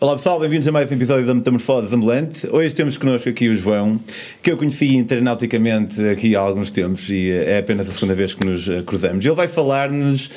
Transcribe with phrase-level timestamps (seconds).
[0.00, 2.48] Olá pessoal, bem-vindos a mais um episódio da Metamorfose Ambulante.
[2.52, 3.98] Hoje temos connosco aqui o João,
[4.40, 8.46] que eu conheci internauticamente aqui há alguns tempos e é apenas a segunda vez que
[8.46, 9.24] nos eh, cruzamos.
[9.24, 10.30] Ele vai falar-nos.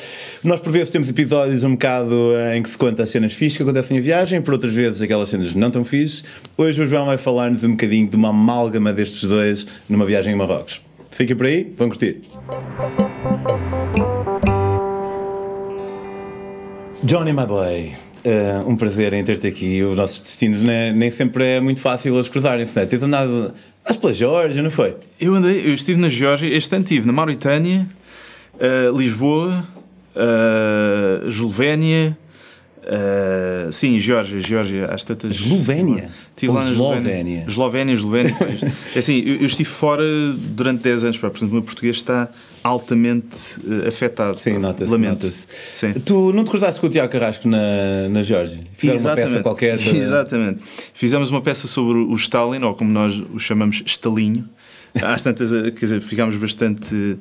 [0.43, 3.57] Nós, por vezes, temos episódios um bocado eh, em que se conta as cenas fixas
[3.57, 6.23] que acontecem em viagem, por outras vezes aquelas cenas não tão fixas.
[6.57, 10.35] Hoje o João vai falar-nos um bocadinho de uma amálgama destes dois numa viagem em
[10.35, 10.81] Marrocos.
[11.11, 12.23] Fiquem por aí, vão curtir.
[17.03, 18.10] Johnny, my boy.
[18.23, 19.81] Uh, um prazer em ter-te aqui.
[19.81, 22.77] Os nossos destinos né, nem sempre é muito fácil eles cruzarem-se.
[22.77, 22.85] Né?
[22.85, 23.53] Tens andado
[23.87, 24.95] mas pela Geórgia, não foi?
[25.19, 27.87] Eu andei, eu estive na Geórgia, este ano estive na Mauritânia,
[28.55, 29.65] uh, Lisboa,
[30.15, 32.17] uh, Eslovénia,
[32.81, 35.35] Uh, sim, Geórgia, Geórgia, às tantas.
[35.35, 36.09] Eslovénia?
[36.29, 37.45] Estive lá na Eslovénia.
[37.47, 38.35] Eslovénia, Eslovénia.
[38.95, 40.03] é assim, eu, eu, estive fora
[40.35, 42.29] durante 10 anos, pá, portanto o meu português está
[42.63, 44.39] altamente uh, afetado.
[44.39, 44.97] Sim, nota-se.
[44.97, 45.29] Nota
[46.03, 48.59] tu não te cruzaste com o Tiago Carrasco na, na Geórgia?
[48.73, 49.27] Fizeram Exatamente.
[49.27, 49.77] uma peça qualquer?
[49.91, 49.97] De...
[49.97, 50.59] Exatamente.
[50.93, 54.49] Fizemos uma peça sobre o Stalin, ou como nós o chamamos, Stalinho.
[54.93, 57.17] Às tantas, eh, quer dizer, ficámos bastante uh,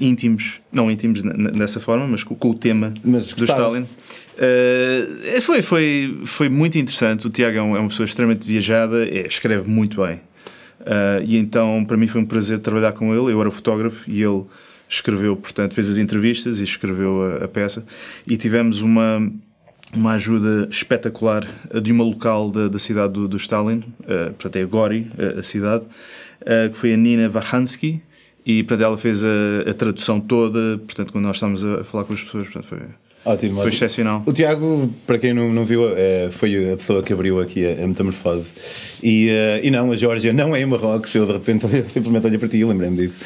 [0.00, 3.82] íntimos, não íntimos dessa forma, mas com, com o tema mas do Stalin.
[3.82, 7.26] Uh, foi, foi, foi muito interessante.
[7.26, 10.16] O Tiago é, é uma pessoa extremamente viajada, é, escreve muito bem.
[10.80, 13.32] Uh, e então, para mim, foi um prazer trabalhar com ele.
[13.32, 14.44] Eu era fotógrafo e ele
[14.88, 17.84] escreveu, portanto, fez as entrevistas e escreveu a, a peça.
[18.26, 19.30] E tivemos uma,
[19.94, 21.46] uma ajuda espetacular
[21.82, 25.42] de uma local da, da cidade do, do Stalin, uh, portanto, é Gori, a, a
[25.42, 25.84] cidade,
[26.42, 28.02] uh, que foi a Nina Vahansky.
[28.44, 30.78] E, para ela fez a, a, tradução toda.
[30.78, 32.78] Portanto, quando nós estávamos a falar com as pessoas, portanto, foi
[33.24, 33.74] Ótimo, foi ótimo.
[33.74, 34.22] excepcional.
[34.24, 37.84] O Tiago, para quem não, não viu, é, foi a pessoa que abriu aqui a,
[37.84, 38.52] a metamorfose.
[39.02, 41.14] E, uh, e não, a Geórgia não é em Marrocos.
[41.14, 43.18] Eu de repente simplesmente olhei para ti e lembrei-me disso.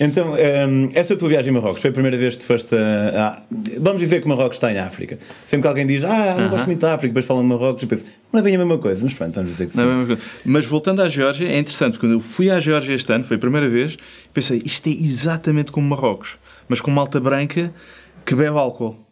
[0.00, 2.74] Então, um, ehm, esta tua viagem a Marrocos foi a primeira vez que tu foste
[2.74, 3.42] a, a,
[3.80, 5.18] Vamos dizer que Marrocos está em África.
[5.44, 6.50] Sempre que alguém diz, ah, não uh -huh.
[6.50, 8.78] gosto muito da África, depois falam de Marrocos, eu penso, não é bem a mesma
[8.78, 9.80] coisa, mas pronto, vamos dizer que sim.
[9.80, 13.24] É mas voltando à Geórgia, é interessante, porque quando eu fui à Geórgia este ano,
[13.24, 13.96] foi a primeira vez,
[14.32, 17.72] pensei, isto é exatamente como Marrocos, mas com malta branca
[18.24, 19.07] que bebe álcool.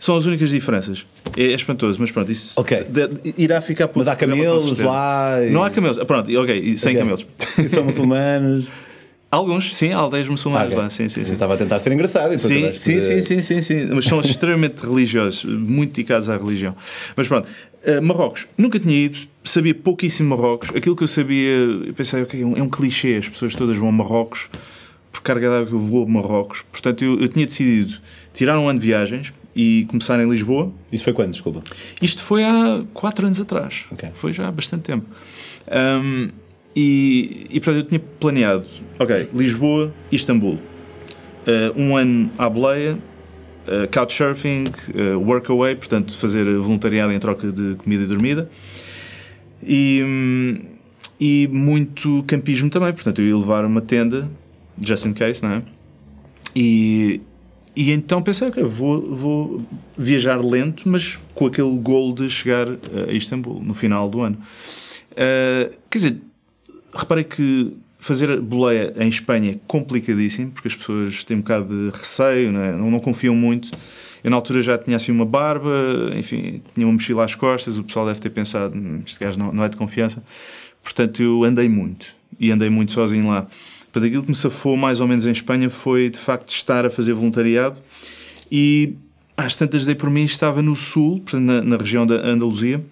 [0.00, 1.04] São as únicas diferenças.
[1.36, 2.84] É, é espantoso, mas pronto, isso okay.
[2.84, 3.98] de, irá ficar por.
[3.98, 5.44] Mas há camelos lá.
[5.46, 5.50] E...
[5.50, 5.98] Não há camelos.
[5.98, 7.02] Pronto, ok, sem okay.
[7.02, 7.26] camelos.
[7.58, 8.66] E são muçulmanos.
[9.30, 10.78] Alguns, sim, há aldeias muçulmanas okay.
[10.78, 11.34] lá, sim, sim, sim.
[11.34, 12.34] estava a tentar ser engraçado.
[12.34, 13.02] Então sim, sim, de...
[13.02, 16.74] sim, sim, sim, sim, mas são extremamente religiosos, muito dedicados à religião.
[17.14, 20.70] Mas pronto, uh, Marrocos, nunca tinha ido, sabia pouquíssimo Marrocos.
[20.74, 23.76] Aquilo que eu sabia, eu pensei, ok, é um, é um clichê, as pessoas todas
[23.76, 24.50] vão a Marrocos,
[25.12, 26.62] por carga d'água que eu vou a Marrocos.
[26.72, 27.98] Portanto, eu, eu tinha decidido
[28.34, 30.72] tirar um ano de viagens, e começar em Lisboa.
[30.92, 31.62] Isso foi quando, desculpa?
[32.00, 33.84] Isto foi há 4 anos atrás.
[33.92, 34.10] Okay.
[34.14, 35.06] Foi já há bastante tempo.
[35.70, 36.30] Um,
[36.74, 38.64] e, e, portanto, eu tinha planeado,
[38.98, 40.54] ok, Lisboa Istambul.
[40.54, 40.60] Uh,
[41.76, 42.98] um ano à boleia,
[43.66, 48.50] uh, couchsurfing, uh, workaway, portanto, fazer voluntariado em troca de comida e dormida.
[49.62, 50.58] E, um,
[51.18, 54.30] e muito campismo também, portanto, eu ia levar uma tenda,
[54.80, 55.62] just in case, não é?
[56.54, 57.20] E,
[57.80, 59.62] e então pensei, ok, vou, vou
[59.96, 64.36] viajar lento, mas com aquele gol de chegar a Istambul no final do ano.
[65.12, 66.20] Uh, quer dizer,
[66.94, 71.96] reparei que fazer boleia em Espanha é complicadíssimo, porque as pessoas têm um bocado de
[71.96, 72.72] receio, não, é?
[72.72, 73.70] não, não, confiam muito.
[74.22, 75.70] Eu na altura já tinha assim uma barba,
[76.14, 79.54] enfim, tinha uma mochila às costas, o pessoal deve ter pensado, hum, este gajo não,
[79.54, 80.22] não é de confiança.
[80.82, 83.46] Portanto, eu andei muito, e andei muito sozinho lá.
[83.92, 86.90] Portanto, aquilo que me safou mais ou menos em Espanha foi de facto estar a
[86.90, 87.80] fazer voluntariado
[88.50, 88.94] e
[89.36, 92.82] às tantas dei por mim estava no sul, portanto, na, na região da Andaluzia,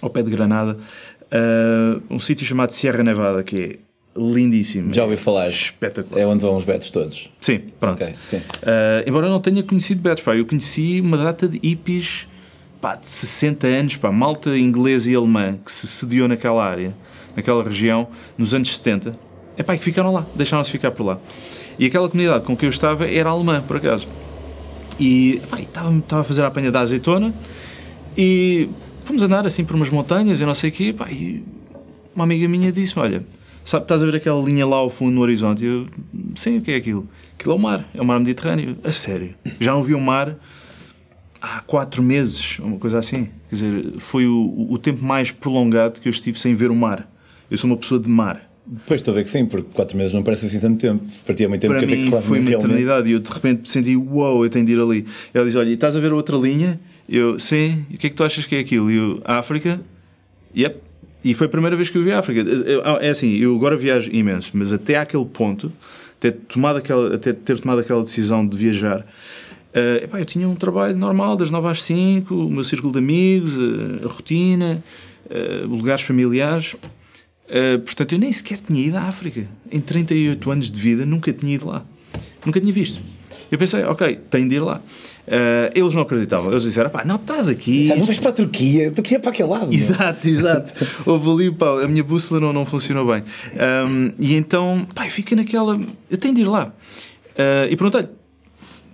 [0.00, 0.78] ao pé de Granada,
[1.24, 3.78] uh, um sítio chamado Sierra Nevada, que é
[4.16, 4.94] lindíssimo.
[4.94, 5.48] Já ouvi falar.
[5.48, 6.20] Espetacular.
[6.20, 7.30] É onde vão os betos todos.
[7.40, 8.02] Sim, pronto.
[8.02, 8.36] Okay, sim.
[8.36, 12.28] Uh, embora eu não tenha conhecido betos, pá, eu conheci uma data de hippies
[12.80, 16.94] pá, de 60 anos, pá, malta inglesa e alemã que se sediou naquela área,
[17.34, 18.08] naquela região,
[18.38, 19.18] nos anos 70
[19.56, 21.18] é pá, que ficaram lá, deixaram-se ficar por lá.
[21.78, 24.06] E aquela comunidade com que eu estava era alemã, por acaso.
[24.98, 27.34] E estava, estava a fazer a apanha da azeitona
[28.16, 28.68] e
[29.00, 30.92] fomos andar assim por umas montanhas e não sei o quê.
[30.92, 31.44] Pá, e
[32.14, 33.24] uma amiga minha disse-me: Olha,
[33.64, 35.64] sabe, estás a ver aquela linha lá ao fundo no horizonte?
[35.64, 35.86] Eu,
[36.36, 37.08] sim, o que é aquilo?
[37.38, 38.76] Aquilo é o mar, é o mar Mediterrâneo.
[38.84, 40.36] A sério, já não vi o mar
[41.42, 43.28] há quatro meses, uma coisa assim.
[43.48, 47.08] Quer dizer, foi o, o tempo mais prolongado que eu estive sem ver o mar.
[47.50, 48.53] Eu sou uma pessoa de mar.
[48.86, 51.04] Pois estou a ver que sim, porque 4 meses não parece assim tanto tempo.
[51.26, 54.36] Partia muito tempo, Para mim claro, foi uma eternidade e eu de repente senti, uau,
[54.36, 55.06] wow, eu tenho de ir ali.
[55.34, 56.80] Ela diz: Olha, estás a ver outra linha?
[57.06, 58.90] Eu, sim, e o que é que tu achas que é aquilo?
[58.90, 59.80] E eu, África?
[60.56, 60.76] Yep.
[61.22, 62.42] E foi a primeira vez que eu vi a África.
[63.00, 65.70] É assim, eu agora viajo imenso, mas até àquele ponto,
[66.18, 69.06] até, tomado aquela, até ter tomado aquela decisão de viajar,
[69.74, 73.00] Uh, epá, eu tinha um trabalho normal, das 9 às 5, o meu círculo de
[73.00, 74.80] amigos, a, a rotina,
[75.26, 76.76] uh, lugares familiares.
[77.48, 79.46] Uh, portanto, eu nem sequer tinha ido à África.
[79.70, 81.84] Em 38 anos de vida, nunca tinha ido lá.
[82.44, 83.00] Nunca tinha visto.
[83.50, 84.80] Eu pensei, ok, tenho de ir lá.
[85.26, 86.50] Uh, eles não acreditavam.
[86.50, 87.86] Eles disseram, pá, não estás aqui.
[87.86, 89.72] Já não vais para a Turquia, a Turquia é para aquele lado.
[89.72, 90.72] Exato, exato.
[91.06, 93.22] Houve ali, pá, a minha bússola não, não funcionou bem.
[93.54, 95.80] Um, e então, pá, fiquei naquela.
[96.10, 96.66] Eu tenho de ir lá.
[96.66, 98.08] Uh, e perguntei-lhe,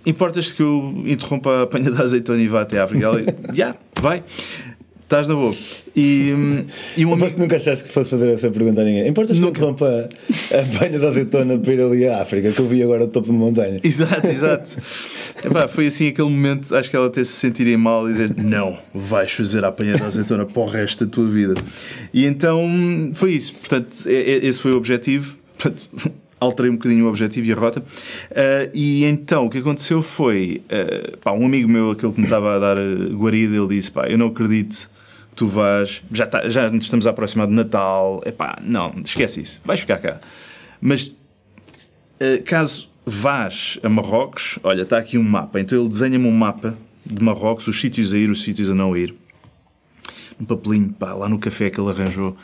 [0.05, 3.05] importas que eu interrompa a apanha da azeitona e vá até a África?
[3.05, 4.23] Ela, já, yeah, vai.
[5.11, 5.53] Estás na boa.
[5.93, 6.33] E,
[6.95, 7.37] e um amigo...
[7.37, 9.09] nunca achaste que fosse fazer essa pergunta a ninguém.
[9.09, 9.59] Importas nunca.
[9.59, 10.09] que eu interrompa
[10.53, 13.27] a banha da azeitona para ir ali à África, que eu vi agora no topo
[13.27, 13.81] de montanha?
[13.83, 14.77] Exato, exato.
[15.43, 18.77] Epá, foi assim aquele momento, acho que ela até se sentiria mal e dizer: Não,
[18.93, 21.55] vais fazer a apanha da azeitona para o resto da tua vida.
[22.13, 23.53] E então foi isso.
[23.55, 25.35] Portanto, esse foi o objetivo.
[25.57, 25.89] Portanto,
[26.39, 27.81] alterei um bocadinho o objetivo e a rota.
[27.81, 32.27] Uh, e então o que aconteceu foi: uh, pá, um amigo meu, aquele que me
[32.27, 32.77] estava a dar
[33.11, 34.89] guarida, ele disse: pá, eu não acredito
[35.35, 39.79] tu vás, já, tá, já estamos a aproximar de Natal, epá, não, esquece isso, vais
[39.79, 40.19] ficar cá.
[40.79, 46.31] Mas uh, caso vás a Marrocos, olha, está aqui um mapa, então ele desenha-me um
[46.31, 49.15] mapa de Marrocos, os sítios a ir, os sítios a não ir.
[50.39, 52.35] Um papelinho, pá, lá no café que ele arranjou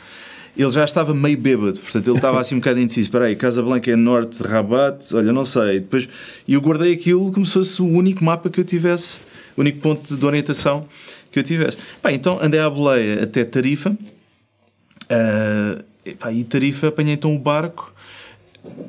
[0.58, 3.06] ele já estava meio bêbado, portanto ele estava assim um bocado indeciso.
[3.06, 5.78] Espera aí, Casablanca é norte, Rabat, olha, não sei.
[5.78, 6.08] Depois,
[6.48, 9.20] eu guardei aquilo como se fosse o único mapa que eu tivesse,
[9.56, 10.84] o único ponto de orientação
[11.30, 11.76] que eu tivesse.
[12.02, 15.84] Pá, então andei à boleia até Tarifa, uh,
[16.32, 17.92] e Tarifa apanhei então o barco.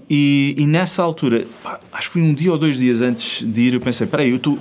[0.09, 3.61] E, e nessa altura, pá, acho que foi um dia ou dois dias antes de
[3.61, 4.59] ir, eu pensei: espera aí, eu estou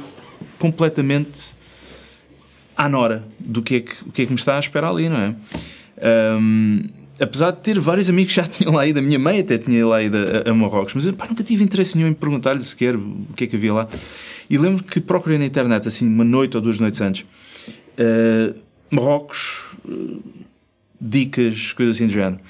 [0.58, 1.56] completamente
[2.76, 5.08] à nora do que é que, o que é que me está a esperar ali,
[5.08, 5.34] não é?
[6.40, 6.84] Um,
[7.20, 9.84] apesar de ter vários amigos que já tinham lá ido, a minha mãe até tinha
[9.86, 12.94] lá ido a, a Marrocos, mas eu pá, nunca tive interesse nenhum em perguntar-lhe sequer
[12.96, 13.88] o que é que havia lá.
[14.48, 17.24] E lembro que procurei na internet, assim, uma noite ou duas noites antes,
[17.98, 18.54] uh,
[18.90, 20.22] Marrocos, uh,
[21.00, 22.40] dicas, coisas assim do género.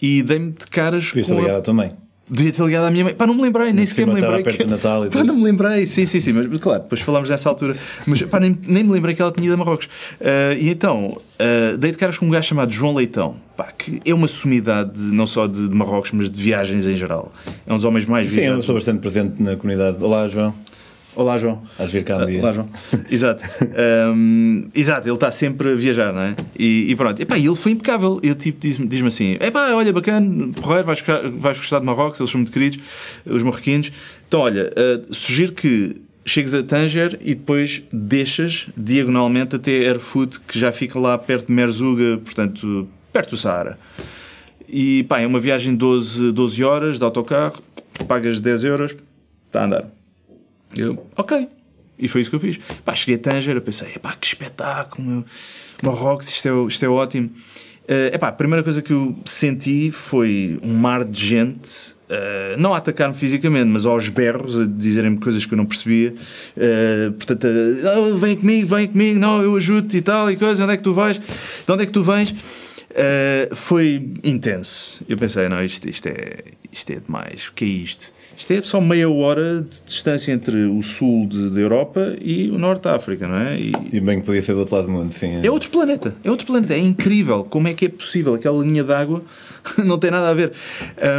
[0.00, 1.08] E dei-me de caras.
[1.08, 1.40] Podias com.
[1.40, 1.62] ligado a...
[1.62, 1.92] também.
[2.28, 3.14] Devia ter ligado à minha mãe.
[3.14, 4.42] Pá, não me lembrei, nem sequer me lembrei.
[4.42, 4.64] Perto que...
[4.64, 5.86] Natal e pá, não me lembrei.
[5.86, 6.32] Sim, sim, sim.
[6.32, 7.76] Mas claro, depois falámos dessa altura.
[8.06, 9.86] Mas pá, nem, nem me lembrei que ela tinha ido a Marrocos.
[9.86, 13.36] Uh, e então, uh, dei de caras com um gajo chamado João Leitão.
[13.54, 17.30] Pá, que é uma sumidade não só de, de, Marrocos, mas de viagens em geral.
[17.66, 18.52] É um dos homens mais viajados.
[18.52, 20.02] Sim, eu sou bastante presente na comunidade.
[20.02, 20.54] Olá, João.
[21.16, 21.62] Olá, João.
[21.78, 22.40] Vais vir cá um dia.
[22.40, 22.68] Olá, João.
[23.08, 23.44] exato.
[24.14, 26.34] Um, exato, ele está sempre a viajar, não é?
[26.58, 27.20] E, e pronto.
[27.22, 28.18] Epá, ele foi impecável.
[28.22, 31.02] Ele tipo, diz-me diz assim: Epá, olha, bacana, porreiro, vais,
[31.36, 32.80] vais gostar de Marrocos, eles são muito queridos,
[33.24, 33.92] os marroquinos.
[34.26, 40.58] Então, olha, uh, sugiro que chegues a Tanger e depois deixas diagonalmente até Erfoot, que
[40.58, 43.78] já fica lá perto de Merzuga, portanto, perto do Saara.
[44.68, 47.62] E pá, é uma viagem de 12, 12 horas de autocarro,
[48.08, 48.96] pagas 10 euros,
[49.46, 49.84] está a andar.
[50.76, 51.48] Eu, ok.
[51.98, 52.58] E foi isso que eu fiz.
[52.84, 55.24] Pá, cheguei a Tanger, eu pensei, pá, que espetáculo, meu.
[55.82, 57.30] Marrocos, isto é, isto é ótimo.
[57.84, 62.72] Uh, epá, a primeira coisa que eu senti foi um mar de gente, uh, não
[62.72, 66.14] a atacar-me fisicamente, mas aos berros, a dizerem-me coisas que eu não percebia.
[66.56, 70.72] Uh, portanto, uh, vem comigo, vem comigo, não, eu ajudo-te e tal, e coisa, onde
[70.72, 71.18] é que tu vais?
[71.18, 72.34] De onde é que tu vens?
[73.52, 75.04] Foi intenso.
[75.08, 78.12] Eu pensei, não, isto, isto, é, isto é demais, o que é isto?
[78.36, 82.82] Isto é só meia hora de distância entre o sul da Europa e o norte
[82.82, 83.58] da África, não é?
[83.58, 85.36] E, e bem que podia ser do outro lado do mundo, sim.
[85.36, 85.46] É.
[85.46, 86.74] é outro planeta, é outro planeta.
[86.74, 88.34] É incrível como é que é possível.
[88.34, 89.22] Aquela linha d'água
[89.84, 90.52] não tem nada a ver.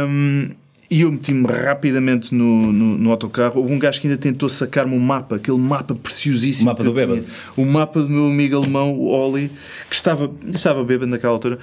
[0.08, 0.50] Um,
[0.88, 3.60] e eu meti-me rapidamente no, no, no, autocarro.
[3.60, 6.70] Houve um gajo que ainda tentou sacar-me um mapa, aquele mapa preciosíssimo.
[6.70, 7.24] O mapa do bêbado.
[7.56, 9.50] O mapa do meu amigo alemão, o Oli,
[9.88, 11.58] que estava, estava bêbado naquela altura.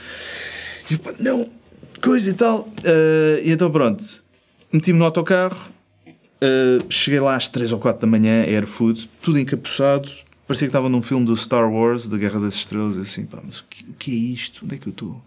[0.89, 1.47] E eu, não,
[2.01, 2.67] coisa e tal.
[2.79, 4.22] Uh, e então pronto
[4.73, 5.55] Meti-me no autocarro,
[6.07, 10.09] uh, cheguei lá às 3 ou 4 da manhã, Air Food, tudo encapuçado.
[10.47, 12.97] Parecia que estava num filme do Star Wars, da Guerra das Estrelas.
[12.97, 14.65] assim, pá, mas o que, o que, é isto?
[14.65, 15.21] Onde é que eu estou?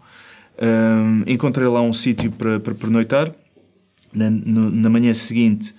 [0.61, 3.31] Um, encontrei lá um sítio para, para pernoitar.
[4.13, 5.73] Na, no, na manhã seguinte,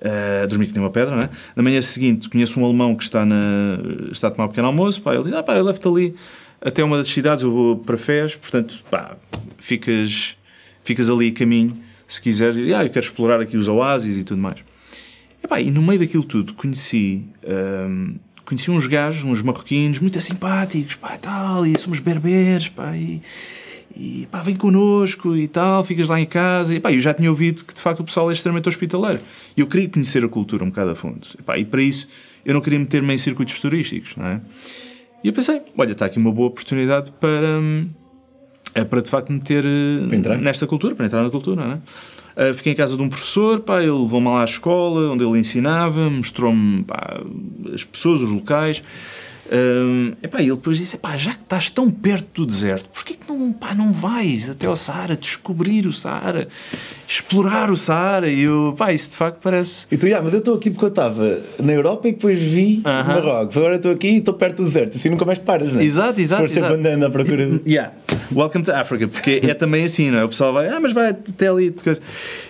[0.00, 1.30] uh, dormi que nem uma pedra, não é?
[1.54, 3.78] Na manhã seguinte, conheço um alemão que está, na,
[4.10, 5.00] está a tomar um pequeno almoço.
[5.00, 6.16] Pá, ele diz: Ah, pá, eu levo-te ali
[6.60, 9.16] até uma das cidades, eu vou para Fez, portanto, pá,
[9.58, 10.36] ficas,
[10.82, 11.81] ficas ali a caminho
[12.12, 14.58] se quiseres, e, ah, eu quero explorar aqui os oásis e tudo mais.
[15.42, 20.20] E, pá, e no meio daquilo tudo conheci, hum, conheci uns gajos, uns marroquinos, muito
[20.20, 23.22] simpáticos, pá, e tal, e somos berberes, pá, e,
[23.96, 26.74] e pá, vem connosco e tal, ficas lá em casa.
[26.74, 29.20] E pá, eu já tinha ouvido que de facto o pessoal é extremamente hospitaleiro.
[29.56, 31.26] E eu queria conhecer a cultura um bocado a fundo.
[31.38, 32.06] E, pá, e para isso
[32.44, 34.40] eu não queria meter-me em circuitos turísticos, não é?
[35.24, 37.88] E eu pensei, olha, está aqui uma boa oportunidade para, hum,
[38.74, 39.64] é para de facto meter
[40.40, 41.78] nesta cultura, para entrar na cultura, não é?
[42.34, 45.38] Uh, fiquei em casa de um professor, pá, ele levou-me lá à escola, onde ele
[45.38, 46.84] ensinava, mostrou-me
[47.74, 48.82] as pessoas, os locais.
[49.52, 53.30] Um, epá, ele depois disse: epá, já que estás tão perto do deserto, porquê que
[53.30, 56.48] não, pá, não vais até ao Saara, descobrir o Saara,
[57.06, 58.30] explorar o Saara?
[58.30, 59.86] E eu, pá, isso de facto parece.
[59.92, 62.78] E tu, yeah, mas eu estou aqui porque eu estava na Europa e depois vi
[62.78, 63.06] uh -huh.
[63.06, 65.84] Marrocos, agora estou aqui e estou perto do deserto, assim nunca mais paras, não é?
[65.84, 66.48] Exato, exato.
[66.48, 67.60] Se for sempre andando à procura de.
[67.72, 67.92] Yeah.
[68.34, 70.24] Welcome to Africa, porque é também assim, não é?
[70.24, 71.74] O pessoal vai, ah, mas vai até ali.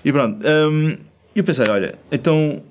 [0.05, 0.45] E pronto.
[0.47, 0.97] Um,
[1.35, 2.63] eu pensei: olha, então,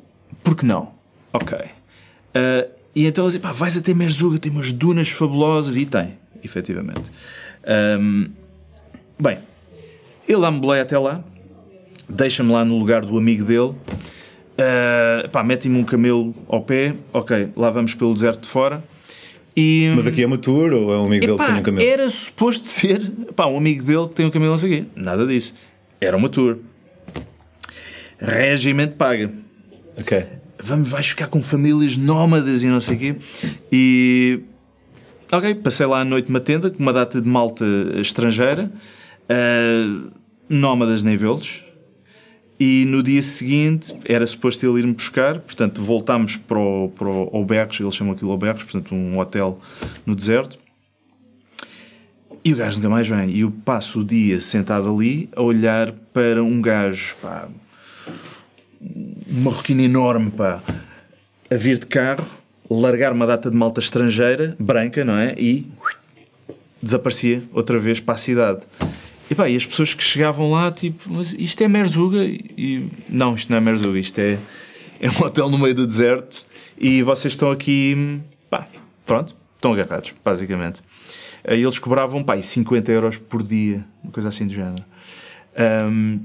[0.43, 0.93] por que não?
[1.33, 1.57] Ok.
[1.57, 5.77] Uh, e então eles dizem, pá, vais até Merzuga, tem umas dunas fabulosas.
[5.77, 7.11] E tem, efetivamente.
[7.99, 8.29] Um,
[9.19, 9.39] bem,
[10.27, 11.23] ele boleia até lá,
[12.07, 17.49] deixa-me lá no lugar do amigo dele, uh, pá, mete-me um camelo ao pé, ok,
[17.55, 18.83] lá vamos pelo deserto de fora.
[19.55, 21.63] E, Mas aqui é uma tour ou é um amigo epá, dele que tem um
[21.63, 21.89] camelo?
[21.89, 23.01] Era suposto ser
[23.35, 24.85] pá, um amigo dele que tem um camelo, não sei o quê.
[24.95, 25.53] Nada disso.
[25.99, 26.57] Era uma tour.
[28.19, 29.31] Regimento paga.
[29.99, 33.15] Ok vamos, vais ficar com famílias nómadas e não sei o quê.
[33.71, 34.39] E.
[35.31, 37.65] Ok, passei lá à noite uma tenda com uma data de malta
[37.95, 38.69] estrangeira,
[39.29, 40.11] uh,
[40.49, 41.63] nómadas nem vê-los.
[42.63, 47.35] E no dia seguinte era suposto ele ir-me buscar, portanto voltámos para o, para o
[47.35, 49.59] Albergos, eles chamam aquilo Albergos, portanto um hotel
[50.05, 50.59] no deserto.
[52.45, 53.31] E o gajo nunca mais vem.
[53.31, 57.47] E eu passo o dia sentado ali a olhar para um gajo, pá,
[58.79, 60.61] um marroquino enorme, pá,
[61.49, 62.27] a vir de carro,
[62.69, 65.33] largar uma data de malta estrangeira, branca, não é?
[65.35, 65.67] E
[66.79, 68.61] desaparecia outra vez para a cidade.
[69.31, 72.21] E, pá, e as pessoas que chegavam lá, tipo, mas isto é Merzuga?
[72.21, 74.37] E, não, isto não é Merzuga, isto é,
[74.99, 76.45] é um hotel no meio do deserto
[76.77, 78.19] e vocês estão aqui,
[78.49, 78.67] pá,
[79.05, 80.81] pronto, estão agarrados, basicamente.
[81.47, 84.83] E eles cobravam, pá, 50 euros por dia, uma coisa assim do género.
[85.89, 86.19] Um,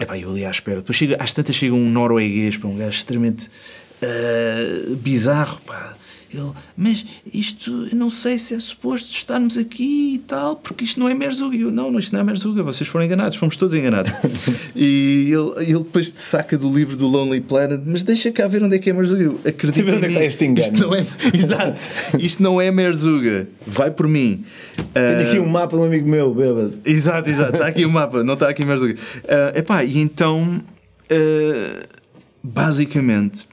[0.00, 0.78] Epá, eu ali à espera.
[0.78, 3.50] Depois chega, às tantas chega um norueguês, para um gajo extremamente
[4.02, 5.94] uh, bizarro, pá.
[6.34, 10.98] Ele, mas isto, eu não sei se é suposto estarmos aqui e tal, porque isto
[10.98, 11.56] não é Merzuga.
[11.56, 14.10] Eu, não, isto não é Merzuga, vocês foram enganados, fomos todos enganados.
[14.74, 18.64] e ele, ele depois te saca do livro do Lonely Planet, mas deixa cá ver
[18.64, 19.22] onde é que é Merzuga.
[19.22, 20.66] Eu acredito onde é que está este engano.
[20.66, 21.80] Isto não é, exato,
[22.18, 24.44] isto não é Merzuga, vai por mim.
[24.92, 26.74] Tenho aqui um mapa de um amigo meu, bêbado.
[26.84, 28.94] Exato, exato, está aqui o um mapa, não está aqui Merzuga.
[28.94, 30.60] Uh, epá, e então,
[31.10, 31.86] uh,
[32.42, 33.46] basicamente.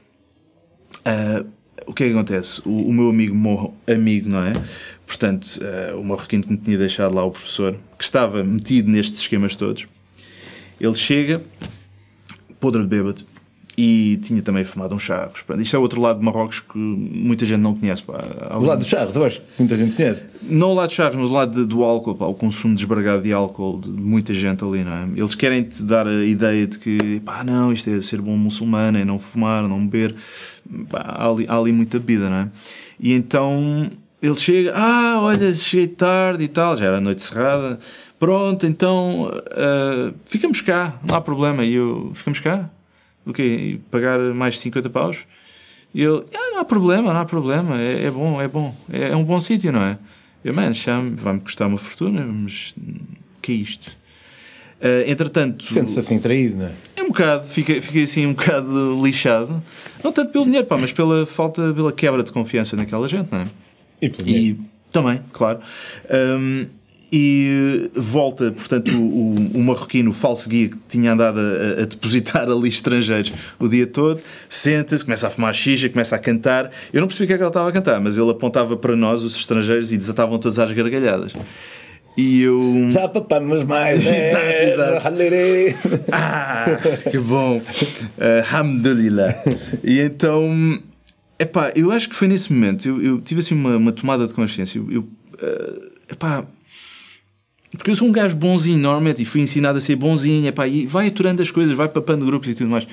[1.06, 1.46] Uh,
[1.86, 2.60] o que é que acontece?
[2.64, 4.52] O, o meu amigo morro, amigo, não é?
[5.06, 9.20] Portanto, uh, o marroquino que me tinha deixado lá, o professor, que estava metido nestes
[9.20, 9.86] esquemas todos,
[10.80, 11.42] ele chega,
[12.58, 13.24] podre de bêbado,
[13.76, 15.40] e tinha também fumado uns charros.
[15.42, 18.02] Pronto, isto é outro lado de Marrocos que muita gente não conhece.
[18.02, 18.22] Pá.
[18.56, 20.26] O lado dos charros, eu acho que muita gente conhece.
[20.42, 23.22] Não o lado dos charros, mas o lado de, do álcool, pá, o consumo desbragado
[23.22, 25.08] de álcool de muita gente ali, não é?
[25.16, 29.04] Eles querem-te dar a ideia de que, pá, não, isto é ser bom muçulmano, é
[29.04, 30.14] não fumar, não beber.
[30.90, 32.50] Pá, há, ali, há ali muita bebida, não é?
[33.00, 37.78] E então ele chega, ah, olha, cheguei tarde e tal, já era noite cerrada.
[38.18, 41.64] Pronto, então uh, ficamos cá, não há problema.
[41.64, 42.70] E eu, ficamos cá?
[43.26, 43.78] O quê?
[43.90, 45.18] Pagar mais de 50 paus?
[45.94, 49.10] E ele, ah, não há problema, não há problema, é, é bom, é bom, é,
[49.10, 49.98] é um bom sítio, não é?
[50.44, 50.74] Eu, mano,
[51.16, 53.96] vai-me custar uma fortuna, mas o que é isto?
[54.80, 55.72] Uh, entretanto.
[55.72, 56.72] Sente-se assim traído, não é?
[56.96, 59.62] É um bocado, fiquei, fiquei assim um bocado lixado.
[60.02, 63.40] Não tanto pelo dinheiro, pá, mas pela falta, pela quebra de confiança naquela gente, não
[63.40, 63.46] é?
[64.00, 64.58] E pelo dinheiro.
[64.60, 65.60] E também, claro.
[66.10, 66.66] Um,
[67.12, 71.84] e volta, portanto, o, o, o marroquino, o falso guia que tinha andado a, a,
[71.84, 76.70] depositar ali estrangeiros o dia todo, senta-se, começa a fumar xixa, começa a cantar.
[76.90, 78.96] Eu não percebi o que é que ele estava a cantar, mas ele apontava para
[78.96, 81.34] nós, os estrangeiros, e desatavam todas as gargalhadas.
[82.16, 82.88] E eu.
[82.88, 84.00] Já papamos mais!
[84.06, 86.04] exato, exato.
[86.12, 86.66] ah,
[87.10, 87.60] que bom!
[88.18, 89.34] Alhamdulillah!
[89.84, 90.80] e então.
[91.38, 92.88] Epá, eu acho que foi nesse momento.
[92.88, 94.78] Eu, eu tive assim uma, uma tomada de consciência.
[94.78, 96.46] Eu, eu, uh, epá,
[97.76, 100.86] porque eu sou um gajo bonzinho, normalmente, e fui ensinado a ser bonzinho, epá, e
[100.86, 102.86] vai aturando as coisas, vai papando grupos e tudo mais.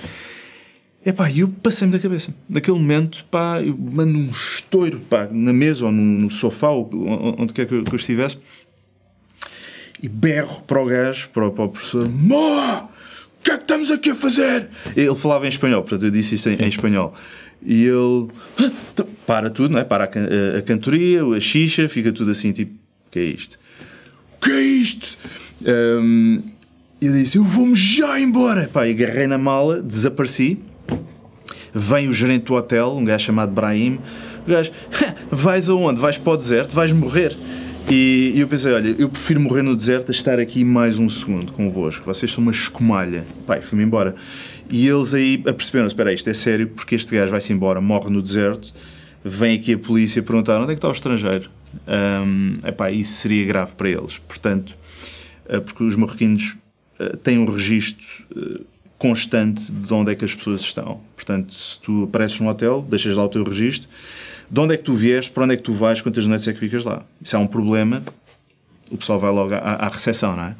[1.05, 2.33] Epá, e eu passei-me da cabeça.
[2.47, 6.89] Naquele momento, pá, eu mando um estouro, pá, na mesa ou no, sofá, ou
[7.37, 8.37] onde quer que eu, estivesse,
[10.01, 12.87] e berro para o gajo, para, para o professor, Mó!
[13.39, 14.69] O que é que estamos aqui a fazer?
[14.95, 17.15] Ele falava em espanhol, portanto eu disse isso em, em espanhol.
[17.65, 18.27] E ele
[18.59, 19.83] então, para tudo, não é?
[19.83, 23.57] Para a, a, a cantoria, a xixa, fica tudo assim, tipo, o que é isto?
[24.39, 25.17] Que é isto?
[25.65, 26.41] Um,
[27.01, 28.69] eu disse, eu vou-me já embora.
[28.71, 30.59] Pá, agarrei na mala, desapareci.
[31.73, 33.99] Vem o gerente do hotel, um gajo chamado Brahim.
[34.45, 34.71] O gajo,
[35.29, 35.99] vais aonde?
[35.99, 36.73] Vais para o deserto?
[36.73, 37.37] Vais morrer.
[37.89, 41.09] E, e eu pensei, olha, eu prefiro morrer no deserto a estar aqui mais um
[41.09, 42.05] segundo convosco.
[42.05, 43.25] Vocês são uma escumalha.
[43.47, 44.15] Pai, fui-me embora.
[44.69, 48.21] E eles aí aperceberam espera isto é sério, porque este gajo vai-se embora, morre no
[48.21, 48.71] deserto,
[49.23, 51.49] vem aqui a polícia perguntar onde é que está o estrangeiro.
[51.87, 54.17] Um, epá, isso seria grave para eles.
[54.19, 54.75] Portanto,
[55.45, 56.55] uh, porque os marroquinos
[56.99, 58.65] uh, têm um registro uh,
[58.97, 60.99] constante de onde é que as pessoas estão.
[61.15, 63.87] Portanto, se tu apareces num hotel, deixas lá o teu registro,
[64.49, 66.53] de onde é que tu vieste, para onde é que tu vais, quantas noites é
[66.53, 67.03] que ficas lá.
[67.21, 68.03] Isso é um problema,
[68.91, 70.55] o pessoal vai logo à, à recepção, não é?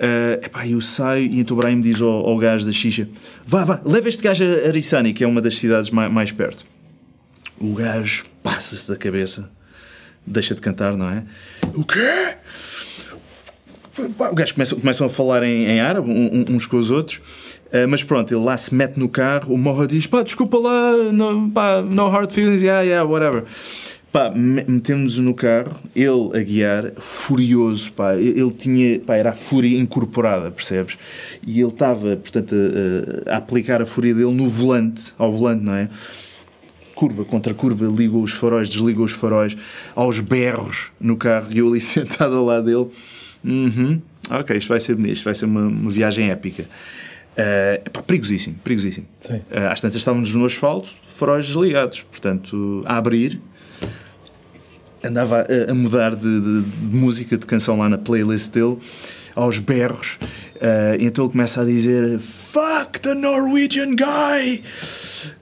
[0.00, 3.06] Uh, epá, eu saio e então o Brahim diz ao, ao gajo da xixa:
[3.46, 6.64] Vá, vá, leva este gajo a Arissani, que é uma das cidades mais, mais perto.
[7.60, 9.50] O gajo passa-se da cabeça,
[10.26, 11.22] deixa de cantar, não é?
[11.74, 12.36] O quê?
[13.98, 17.18] O gajo começa, começam a falar em, em árabe, uns com os outros.
[17.66, 20.92] Uh, mas pronto, ele lá se mete no carro, o Morra diz: pá, desculpa lá,
[21.12, 23.44] no, pá, no hard feelings, yeah, yeah, whatever.
[24.10, 29.78] Pá, metemos-nos no carro, ele a guiar, furioso, pá, ele tinha, pá, era a fúria
[29.78, 30.98] incorporada, percebes?
[31.46, 32.56] E ele estava, portanto,
[33.26, 35.88] a, a, aplicar a fúria dele no volante, ao volante, não é?
[37.00, 39.56] Curva contra curva, ligou os faróis, desligou os faróis,
[39.96, 42.90] aos berros no carro, e eu ali sentado ao lado dele,
[43.42, 46.64] uhum, ok, isto vai ser bonito, isto vai ser uma, uma viagem épica.
[47.32, 49.06] Uh, epá, perigosíssimo, perigosíssimo.
[49.30, 53.40] Uh, às tantas estávamos no asfalto, faróis desligados, portanto, a abrir,
[55.02, 58.76] andava a, a mudar de, de, de, música, de canção lá na playlist dele,
[59.34, 60.18] aos berros.
[60.56, 64.62] Uh, então ele começa a dizer: Fuck the Norwegian guy!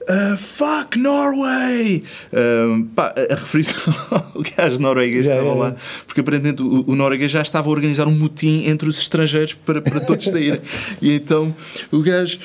[0.01, 2.03] Uh, fuck Norway!
[2.33, 3.73] Uh, pá, a referir-se
[4.11, 7.71] ao gajo norueguês yeah, estava yeah, lá, porque aparentemente o, o norueguês já estava a
[7.71, 10.59] organizar um motim entre os estrangeiros para, para todos saírem.
[11.01, 11.55] e então
[11.91, 12.39] o gajo,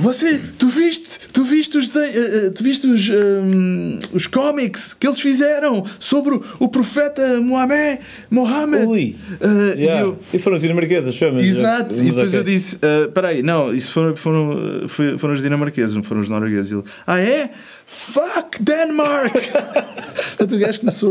[0.00, 5.20] você, tu viste, tu viste os, uh, tu viste os, um, os cómics que eles
[5.20, 8.00] fizeram sobre o, o profeta Mohamed?
[8.30, 8.86] Mohamed.
[8.86, 10.00] Ui, uh, yeah.
[10.02, 12.40] eu, isso foram os dinamarqueses, chama Exato, e depois okay.
[12.40, 16.67] eu disse: uh, peraí, não, isso foram, foram, foram os dinamarqueses, não foram os noruegueses.
[16.72, 17.50] Ele, ah, é?
[17.86, 19.34] Fuck Denmark!
[20.40, 21.10] o gajo começou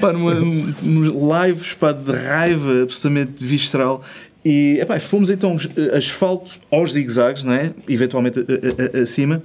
[0.00, 4.04] pá, numa, num, lives pá, de raiva absolutamente visceral.
[4.44, 5.56] E epá, fomos então
[5.96, 7.72] asfalto aos zigzags, não é?
[7.88, 9.42] eventualmente a, a, a, acima,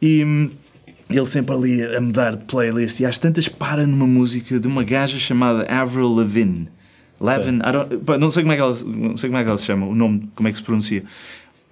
[0.00, 0.50] e hum,
[1.10, 3.00] ele sempre ali a mudar de playlist.
[3.00, 6.68] E às tantas para numa música de uma gaja chamada Avril Lavigne.
[7.20, 7.58] Levin,
[8.18, 9.94] não sei como é que ela, não sei como é que ela se chama, o
[9.94, 11.04] nome, como é que se pronuncia.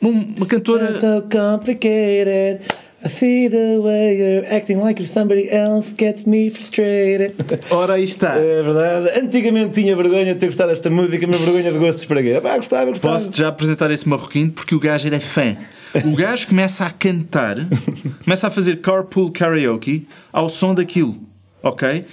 [0.01, 0.99] Uma cantora.
[0.99, 2.61] so complicated.
[3.05, 7.33] I see the way you're acting like you're somebody else gets me frustrated.
[7.71, 8.35] Ora, aí está.
[8.37, 9.21] É verdade.
[9.21, 12.41] Antigamente tinha vergonha de ter gostado desta música, mas vergonha de gostos para quê?
[12.45, 13.15] Ah, gostava, gostava.
[13.15, 15.57] Posso-te já apresentar esse marroquino porque o gajo era fã.
[16.05, 17.57] O gajo começa a cantar,
[18.25, 21.17] começa a fazer carpool karaoke ao som daquilo,
[21.63, 22.05] ok?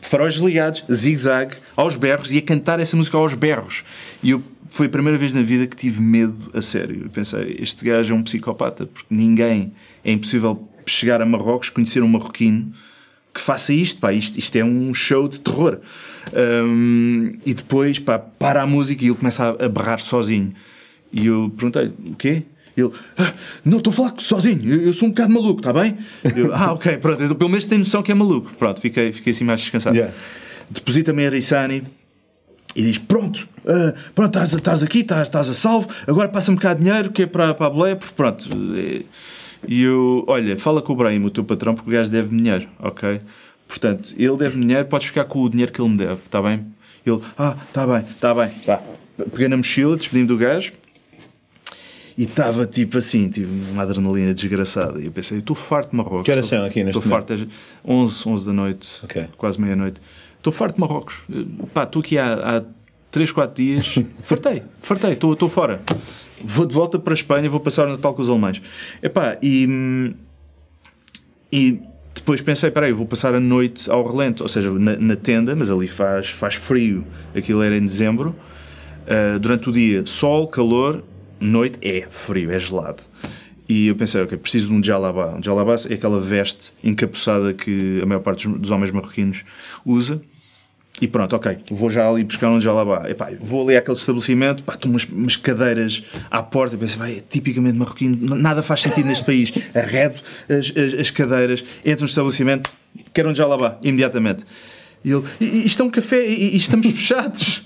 [0.00, 3.82] Faróis ligados, zig-zag, aos berros e a cantar essa música aos berros.
[4.22, 7.02] E eu foi a primeira vez na vida que tive medo a sério.
[7.04, 9.72] Eu pensei, este gajo é um psicopata, porque ninguém
[10.04, 12.72] é impossível chegar a Marrocos, conhecer um marroquino
[13.32, 15.78] que faça isto, pá, isto, isto é um show de terror.
[16.34, 20.52] Um, e depois, pá, para a música e ele começa a, berrar sozinho.
[21.12, 22.42] E eu perguntei, o quê?
[22.76, 23.32] Ele, ah,
[23.64, 25.96] não, estou a falar sozinho, eu, eu, sou um bocado maluco, está bem?
[26.36, 28.52] Eu, ah, ok, pronto, pelo menos tem noção que é maluco.
[28.58, 29.96] Pronto, fiquei, fiquei assim mais descansado.
[29.96, 30.14] Yeah.
[30.70, 31.84] Deposita-me a Arissani
[32.78, 36.72] e diz: Pronto, uh, pronto estás, estás aqui, estás, estás a salvo, agora passa-me cá
[36.72, 38.48] dinheiro que é para, para a boleia, porque pronto.
[39.66, 42.68] E eu, olha, fala com o Brahim, o teu patrão, porque o gajo deve dinheiro,
[42.78, 43.20] ok?
[43.66, 46.64] Portanto, ele deve dinheiro, podes ficar com o dinheiro que ele me deve, está bem?
[47.04, 48.80] Ele, ah, está bem, está bem, tá.
[49.32, 50.72] Peguei na mochila, despedi-me do gajo
[52.16, 55.00] e estava tipo assim, tive uma adrenalina desgraçada.
[55.00, 56.24] E eu pensei, estou farto de Marrocos.
[56.24, 57.48] Que horas são aqui neste Estou farto,
[57.84, 59.26] 11, 11 da noite, okay.
[59.36, 60.00] quase meia-noite.
[60.38, 61.22] Estou farto de Marrocos.
[61.74, 62.64] Pá, estou aqui há, há
[63.10, 63.94] 3, 4 dias.
[64.22, 65.82] fartei, fartei, estou, estou fora.
[66.42, 68.62] Vou de volta para a Espanha, vou passar o Natal com os alemães.
[69.02, 70.14] Epá, e,
[71.52, 71.80] e
[72.14, 75.70] depois pensei, peraí, vou passar a noite ao relento, ou seja, na, na, tenda, mas
[75.70, 77.04] ali faz, faz frio.
[77.34, 78.34] Aquilo era em dezembro.
[79.04, 81.02] Uh, durante o dia, sol, calor,
[81.40, 83.02] noite é frio, é gelado.
[83.68, 85.34] E eu pensei, ok, preciso de um jalabá.
[85.36, 89.44] Um jalabá é aquela veste encapuçada que a maior parte dos homens marroquinos
[89.84, 90.22] usa.
[91.00, 93.08] E pronto, ok, vou já ali buscar um jalabá.
[93.08, 96.76] Epá, vou ali àquele estabelecimento, pá, umas, umas cadeiras à porta.
[96.76, 99.52] Pensei, é tipicamente marroquino, nada faz sentido neste país.
[99.74, 100.16] Arredo
[100.48, 102.70] as, as, as cadeiras, entro no estabelecimento,
[103.12, 104.44] quero um jalabá, imediatamente.
[105.04, 107.62] E ele, isto é um café e, e estamos fechados.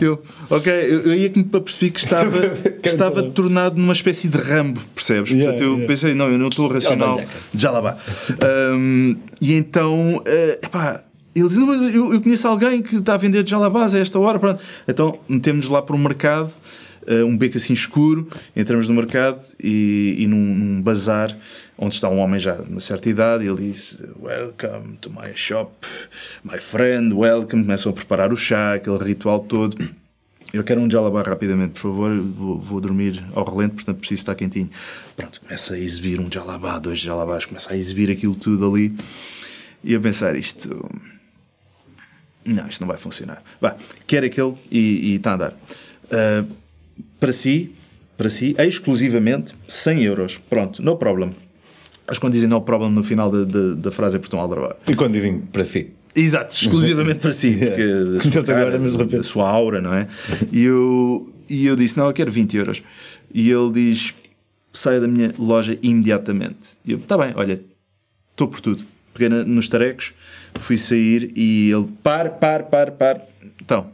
[0.00, 2.50] eu, ok, eu, ia que me percebi que estava,
[2.82, 5.30] que estava tornado numa espécie de rambo, percebes?
[5.30, 5.86] Yeah, Portanto, eu yeah.
[5.86, 7.20] pensei, não, eu não estou racional,
[7.54, 7.98] já lá vá.
[8.74, 13.46] Um, e então, uh, epá, ele diz: eu, eu conheço alguém que está a vender
[13.46, 14.38] jalabás a esta hora.
[14.38, 14.62] Pronto.
[14.86, 16.52] Então metemos-nos lá para um mercado,
[17.06, 18.28] uh, um beco assim escuro.
[18.54, 21.36] Entramos no mercado e, e num, num, bazar
[21.76, 23.46] onde está um homem já de uma certa idade.
[23.46, 25.72] Ele diz: Welcome to my shop,
[26.44, 27.62] my friend, welcome.
[27.62, 29.76] Começam a preparar o chá, aquele ritual todo.
[30.52, 32.14] Eu quero um jalabá rapidamente, por favor.
[32.18, 34.70] Vou, vou, dormir ao relento, portanto preciso estar quentinho.
[35.16, 38.94] Pronto, começa a exibir um jalabá, dois jalabás, começa a exibir aquilo tudo ali.
[39.82, 40.88] E eu pensar, isto
[42.44, 43.42] não, isto não vai funcionar.
[43.60, 45.52] Vá, quer aquele e, está a dar.
[45.52, 46.61] Uh,
[47.22, 47.72] para si,
[48.18, 50.40] para si, exclusivamente 100 euros.
[50.50, 51.30] Pronto, no problem.
[52.04, 54.42] Mas quando dizem no problem no final da, da, da frase é porque estão a
[54.42, 54.76] aldrabar.
[54.88, 55.92] E quando dizem para si?
[56.16, 57.56] Exato, exclusivamente para si.
[58.20, 60.08] Porque a sua, cara, a sua aura, não é?
[60.50, 62.82] E eu, e eu disse: Não, eu quero 20 euros.
[63.32, 64.12] E ele diz:
[64.74, 66.76] Saia da minha loja imediatamente.
[66.84, 67.62] E eu: Está bem, olha,
[68.32, 68.84] estou por tudo.
[69.14, 70.12] Peguei nos tarecos
[70.60, 73.20] fui sair e ele, par, par, par, par.
[73.60, 73.90] Então,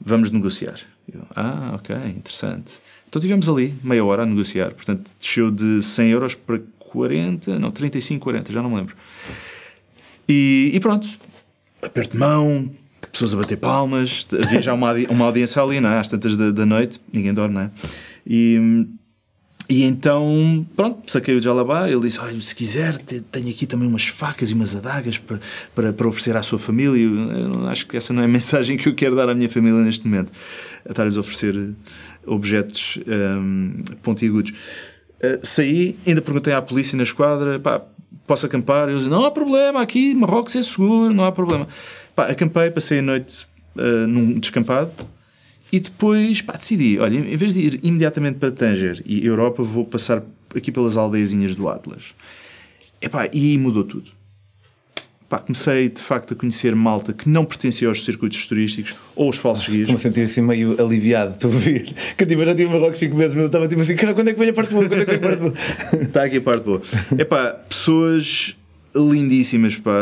[0.00, 0.80] vamos negociar.
[1.12, 2.80] Eu, ah, ok, interessante.
[3.08, 4.72] Então tivemos ali meia hora a negociar.
[4.72, 8.96] Portanto, desceu de 100 euros para 40, não, 35, 40, já não me lembro.
[10.28, 11.08] E, e pronto,
[11.82, 12.70] aperto de mão,
[13.10, 15.98] pessoas a bater palmas, havia já uma, uma audiência ali, não é?
[15.98, 17.70] Às tantas da, da noite, ninguém dorme, não é?
[18.26, 18.86] E
[19.68, 21.88] e então, pronto, saquei o Jalabá.
[21.88, 25.40] Ele disse: Olha, se quiser, tenho aqui também umas facas e umas adagas para,
[25.74, 27.02] para, para oferecer à sua família.
[27.02, 29.80] Eu acho que essa não é a mensagem que eu quero dar à minha família
[29.80, 30.32] neste momento.
[30.84, 31.74] A estar-lhes a oferecer
[32.26, 34.50] objetos um, pontiagudos.
[34.50, 37.80] Uh, saí, ainda perguntei à polícia na esquadra: pá,
[38.26, 38.88] posso acampar?
[38.88, 41.68] Eles não há problema, aqui Marrocos é seguro, não há problema.
[42.14, 43.46] Pá, acampei, passei a noite
[43.76, 44.92] uh, num descampado
[45.72, 49.86] e depois pá, decidi: olha, em vez de ir imediatamente para Tanger e Europa, vou
[49.86, 50.22] passar
[50.54, 52.14] aqui pelas aldeiazinhas do Atlas.
[53.00, 54.10] Epá, e mudou tudo.
[55.28, 59.38] Pá, comecei de facto a conhecer malta que não pertencia aos circuitos turísticos ou aos
[59.38, 59.88] falsos guias.
[59.88, 61.94] Estou-me a sentir assim meio aliviado para ouvir.
[62.18, 64.28] Que tipo, eu já tive Marrocos 5 meses, mas eu estava tipo assim: cara, quando
[64.28, 64.86] é que vem a parte boa?
[64.86, 65.54] Quando é que vem a parte boa?
[66.02, 66.82] Está aqui a parte boa.
[67.18, 68.56] Epá, pessoas
[68.94, 69.92] lindíssimas, pá,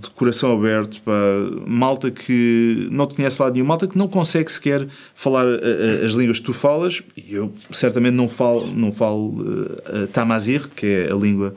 [0.00, 1.12] de coração aberto, pá,
[1.66, 6.06] malta que não te conhece lá nenhum, malta que não consegue sequer falar a, a,
[6.06, 10.86] as línguas que tu falas, e eu certamente não falo, não falo uh, Tamazir, que
[10.86, 11.54] é a língua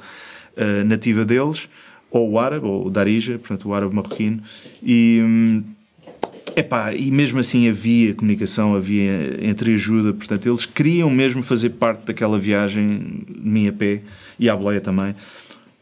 [0.56, 1.68] uh, nativa deles,
[2.12, 4.42] ou o árabe, ou o Darija, portanto o árabe marroquino,
[4.84, 5.22] e...
[5.24, 5.64] Um,
[6.56, 12.40] Epá, e mesmo assim havia comunicação, havia entreajuda, portanto eles queriam mesmo fazer parte daquela
[12.40, 14.02] viagem de mim a pé
[14.40, 15.14] e à boleia também.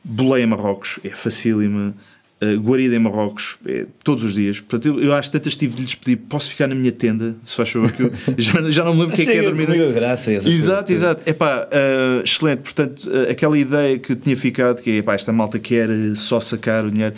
[0.03, 1.93] Boleia em Marrocos é facílima.
[2.41, 4.59] Uh, guarida em Marrocos é, todos os dias.
[4.59, 7.37] Portanto, eu, eu acho que tantas tive de lhes pedir: posso ficar na minha tenda?
[7.45, 9.41] Se faz favor, que eu já, já não me lembro o que é que é
[9.43, 9.93] dormir.
[9.93, 11.29] Graça, exato, exato.
[11.29, 12.59] Epá, uh, excelente.
[12.59, 16.83] Portanto, uh, aquela ideia que eu tinha ficado, que é esta malta quer só sacar
[16.83, 17.15] o dinheiro,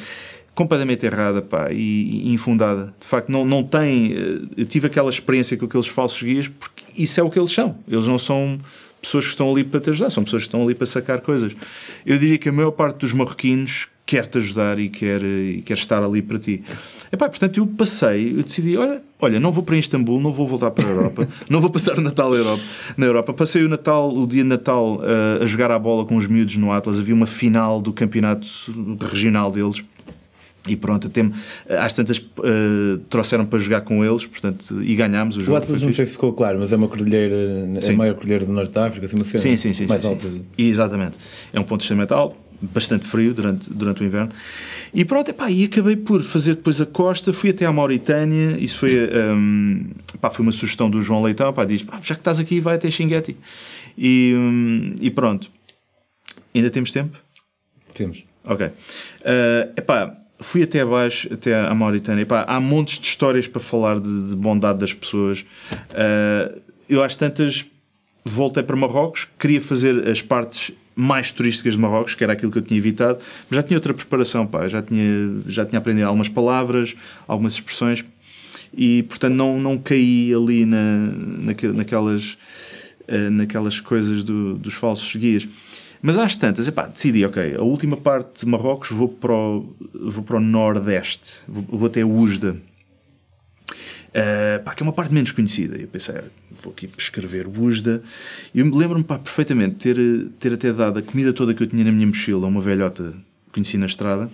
[0.53, 2.93] completamente errada pá, e, e infundada.
[2.99, 4.13] De facto, não, não tem.
[4.55, 7.75] Eu tive aquela experiência com aqueles falsos guias, porque isso é o que eles são.
[7.87, 8.59] Eles não são
[9.05, 11.55] pessoas que estão ali para te ajudar, são pessoas que estão ali para sacar coisas.
[12.05, 15.73] Eu diria que a maior parte dos marroquinos quer te ajudar e quer, e quer
[15.73, 16.63] estar ali para ti.
[17.11, 20.69] Epá, portanto, eu passei, eu decidi, olha, olha, não vou para Istambul, não vou voltar
[20.71, 22.63] para a Europa, não vou passar o Natal na Europa.
[22.97, 23.33] Na Europa.
[23.33, 26.55] Passei o Natal, o dia de Natal, uh, a jogar a bola com os miúdos
[26.57, 26.99] no Atlas.
[26.99, 28.47] Havia uma final do campeonato
[29.11, 29.83] regional deles.
[30.67, 31.23] E pronto, até
[31.77, 35.53] às tantas uh, trouxeram para jogar com eles portanto, e ganhámos o jogo.
[35.53, 37.35] O Atlas não sei se ficou claro, mas é uma cordilheira,
[37.83, 40.01] é a maior cordilheira do Norte da África, assim, uma cena sim, sim, sim, mais
[40.01, 40.27] sim, alta.
[40.27, 40.43] Sim.
[40.57, 41.17] Exatamente.
[41.53, 44.31] É um ponto extremamente alto, bastante frio durante, durante o inverno.
[44.93, 48.77] E pronto, epá, e acabei por fazer depois a costa, fui até à Mauritânia, isso
[48.77, 52.59] foi, um, epá, foi uma sugestão do João Leitão, epá, diz, já que estás aqui,
[52.59, 53.35] vai até Xingueti.
[53.97, 55.51] E, um, e pronto.
[56.55, 57.17] Ainda temos tempo?
[57.93, 58.23] Temos.
[58.45, 58.67] Ok.
[58.67, 58.71] Uh,
[59.75, 62.25] epá, fui até abaixo, até à Mauritânia.
[62.25, 65.41] Pá, há montes de histórias para falar de, de bondade das pessoas.
[65.91, 67.65] Uh, eu às tantas
[68.23, 72.57] voltei para Marrocos, queria fazer as partes mais turísticas de Marrocos, que era aquilo que
[72.57, 73.19] eu tinha evitado,
[73.49, 76.95] mas já tinha outra preparação, pá, já tinha, já tinha aprendido algumas palavras,
[77.27, 78.03] algumas expressões
[78.75, 81.11] e, portanto, não, não caí ali na,
[81.73, 82.37] naquelas,
[83.07, 85.47] uh, naquelas coisas do, dos falsos guias.
[86.01, 90.23] Mas às tantas, epá, decidi, ok, a última parte de Marrocos vou para o, vou
[90.23, 92.55] para o Nordeste, vou, vou até Ujda.
[94.15, 95.75] Uh, pá, que é uma parte menos conhecida.
[95.75, 96.15] Eu pensei,
[96.63, 98.01] vou aqui escrever Ujda.
[98.53, 99.97] E lembro-me perfeitamente ter,
[100.39, 103.13] ter até dado a comida toda que eu tinha na minha mochila a uma velhota
[103.47, 104.29] que conheci na estrada.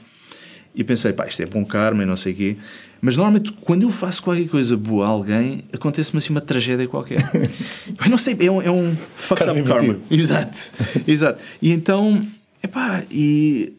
[0.76, 2.58] E pensei, pá, isto é bom karma e não sei o quê.
[3.02, 7.18] Mas normalmente, quando eu faço qualquer coisa boa a alguém, acontece-me assim uma tragédia qualquer.
[7.34, 10.00] eu não sei, é um, é um fucked up karma.
[10.10, 10.72] Exato,
[11.08, 11.42] exato.
[11.60, 12.22] E então,
[12.64, 13.74] epá, e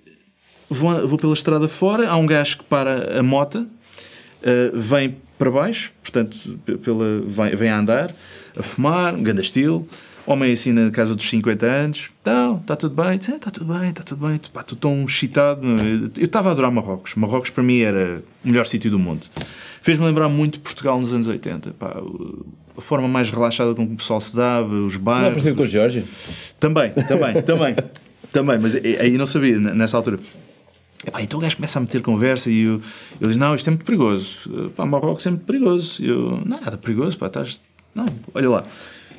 [0.68, 3.68] vou, vou pela estrada fora, há um gajo que para a moto, uh,
[4.74, 8.14] vem para baixo, portanto, pela, vem, vem a andar,
[8.56, 9.86] a fumar, um grande estilo.
[10.24, 14.04] Homem assim na casa dos 50 anos, então, está tudo bem, está tudo bem, está
[14.04, 15.66] tudo bem, pá, estou tão excitado.
[16.16, 17.16] Eu estava a adorar Marrocos.
[17.16, 19.26] Marrocos para mim era o melhor sítio do mundo.
[19.80, 21.72] Fez-me lembrar muito Portugal nos anos 80.
[21.72, 22.00] Pá,
[22.76, 25.22] a forma mais relaxada com que o pessoal se dava, os bairros.
[25.22, 26.04] Não é parecido com a Geórgia?
[26.60, 27.76] Também, também, também.
[28.32, 30.20] também, mas aí não sabia nessa altura.
[31.04, 32.80] Epá, então o gajo começa a meter conversa e eu,
[33.20, 34.70] ele diz: Não, isto é muito perigoso.
[34.76, 36.00] Pá, Marrocos é muito perigoso.
[36.00, 37.60] Eu: Não é nada perigoso, pá, estás.
[37.92, 38.64] Não, olha lá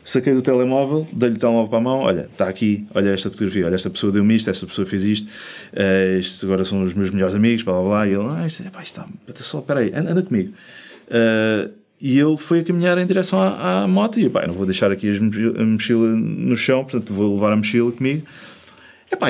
[0.03, 3.65] saquei do telemóvel, dei-lhe o telemóvel para a mão, olha, está aqui, olha esta fotografia,
[3.65, 7.09] olha, esta pessoa deu-me isto, esta pessoa fez isto, uh, estes agora são os meus
[7.09, 9.91] melhores amigos, blá blá blá, e ele, ah, isto, pá, isto está, só, espera aí,
[9.95, 10.53] anda, anda comigo.
[11.07, 14.65] Uh, e ele foi a caminhar em direção à, à moto e pá, não vou
[14.65, 18.25] deixar aqui a mochila no chão, portanto vou levar a mochila comigo.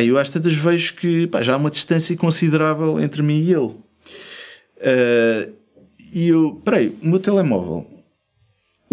[0.01, 3.75] E eu às tantas vejo que já há uma distância considerável entre mim e ele.
[4.79, 5.53] Uh,
[6.11, 7.85] e eu, peraí, o meu telemóvel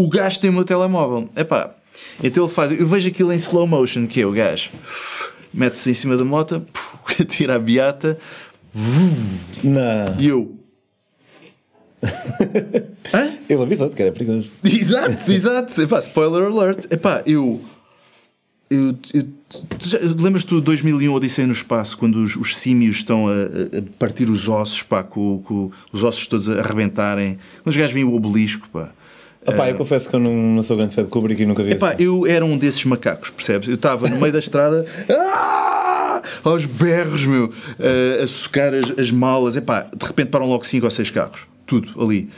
[0.05, 1.29] o gajo tem o meu telemóvel.
[1.37, 1.75] Epá,
[2.23, 4.71] então ele faz, eu vejo aquilo em slow motion, que é o gajo
[5.53, 6.65] mete-se em cima da moto,
[7.29, 8.19] tira a beata,
[9.63, 10.17] não.
[10.19, 10.57] e eu.
[13.13, 13.39] Hã?
[13.49, 14.51] Ele avisou que era perigoso.
[14.65, 15.83] Exato, exato.
[15.83, 16.87] Epá, spoiler alert.
[16.91, 17.61] Epá, eu.
[18.71, 19.27] eu, eu
[20.19, 24.31] lembras tu de 2001 Odisseia no Espaço, quando os, os símios estão a, a, partir
[24.31, 27.39] os ossos, pá, com, com, os ossos todos a arrebentarem?
[27.63, 28.93] Quando os gajos vêm o obelisco, pá.
[29.47, 31.73] Epá, eu confesso que eu não, não sou grande fã de Kubrick e nunca vi
[31.73, 32.05] Epá, assim.
[32.05, 33.69] eu era um desses macacos, percebes?
[33.69, 36.23] Eu estava no meio da estrada ah!
[36.45, 39.57] aos berros, meu, a, a socar as, as malas.
[39.57, 41.47] Epá, de repente param logo 5 ou 6 carros.
[41.67, 42.29] Tudo ali.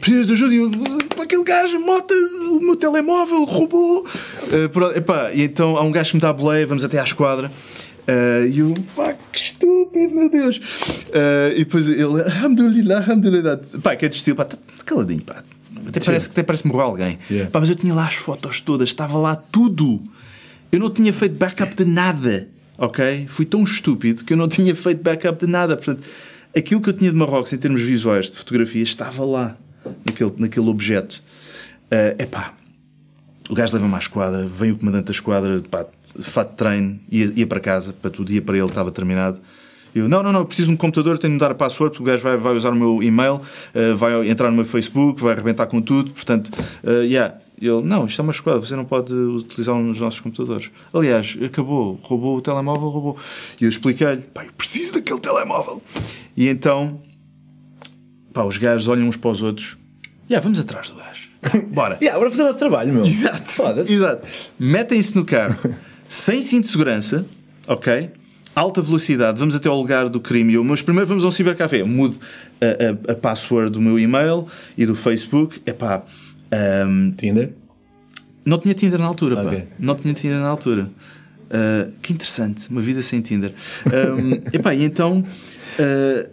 [0.00, 0.54] Preciso de ajuda.
[0.54, 4.04] Eu, aquele gajo, moto, o meu telemóvel, roubou.
[4.48, 7.04] Uh, epá, e então há um gajo que me dá a boleia, vamos até à
[7.04, 7.52] esquadra.
[8.08, 10.56] Uh, e eu, pá, que estúpido, meu Deus.
[10.58, 13.60] Uh, e depois ele, alhamdulillah, alhamdulillah.
[13.80, 15.36] Pá, que é de estilo, pá, tá caladinho, pá
[15.88, 17.18] até parece que até parece morrer alguém.
[17.30, 17.50] Yeah.
[17.50, 20.02] Pá, mas eu tinha lá as fotos todas, estava lá tudo.
[20.70, 22.48] Eu não tinha feito backup de nada.
[22.78, 23.26] Ok?
[23.28, 25.76] Fui tão estúpido que eu não tinha feito backup de nada.
[25.76, 26.06] Portanto,
[26.56, 29.56] aquilo que eu tinha de Marrocos em termos visuais de fotografia estava lá,
[30.04, 31.22] naquele, naquele objeto.
[31.90, 32.54] É uh, pá,
[33.48, 35.86] o gajo leva-me à esquadra, vem o comandante da esquadra, pá,
[36.20, 39.40] fato de treino, ia, ia para casa, para tudo, ia para ele, estava terminado.
[39.96, 42.12] Eu, não, não, não, preciso de um computador, tenho de dar a password, porque o
[42.12, 45.66] gajo vai, vai usar o meu e-mail, uh, vai entrar no meu Facebook, vai arrebentar
[45.66, 46.50] com tudo, portanto,
[46.84, 47.34] uh, yeah.
[47.58, 50.70] Ele, não, isto é uma escola, você não pode utilizar um dos nossos computadores.
[50.92, 53.16] Aliás, acabou, roubou o telemóvel, roubou.
[53.58, 55.82] E eu expliquei-lhe, pá, eu preciso daquele telemóvel.
[56.36, 57.00] E então,
[58.34, 59.78] pá, os gajos olham uns para os outros,
[60.28, 61.30] yeah, vamos atrás do gajo.
[61.72, 61.96] Bora.
[62.02, 63.06] yeah, bora fazer o trabalho, meu.
[63.06, 63.50] Exato.
[63.90, 64.28] Exato.
[64.58, 65.56] Metem-se no carro,
[66.06, 67.24] sem cinto de segurança,
[67.66, 68.10] ok?
[68.56, 70.56] Alta velocidade, vamos até ao lugar do crime.
[70.58, 71.84] Mas primeiro vamos a um cibercafé.
[71.84, 72.16] Mudo
[72.60, 75.60] a, a, a password do meu e-mail e do Facebook.
[75.66, 76.02] É pá.
[76.88, 77.52] Um, Tinder?
[78.46, 79.60] Não tinha Tinder na altura, okay.
[79.60, 79.66] pá.
[79.78, 80.90] Não tinha Tinder na altura.
[81.46, 83.52] Uh, que interessante, uma vida sem Tinder.
[83.86, 86.30] Um, epá, e então uh,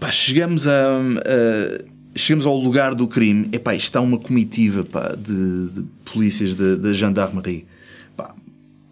[0.00, 0.98] pá, chegamos a.
[0.98, 3.48] Uh, chegamos ao lugar do crime.
[3.52, 7.66] Epá, está uma comitiva pá, de, de polícias da gendarmerie.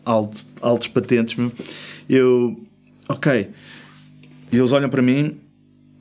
[0.08, 1.52] Alto, altos patentes mesmo.
[2.08, 2.58] Eu,
[3.06, 3.50] ok.
[4.50, 5.36] E eles olham para mim,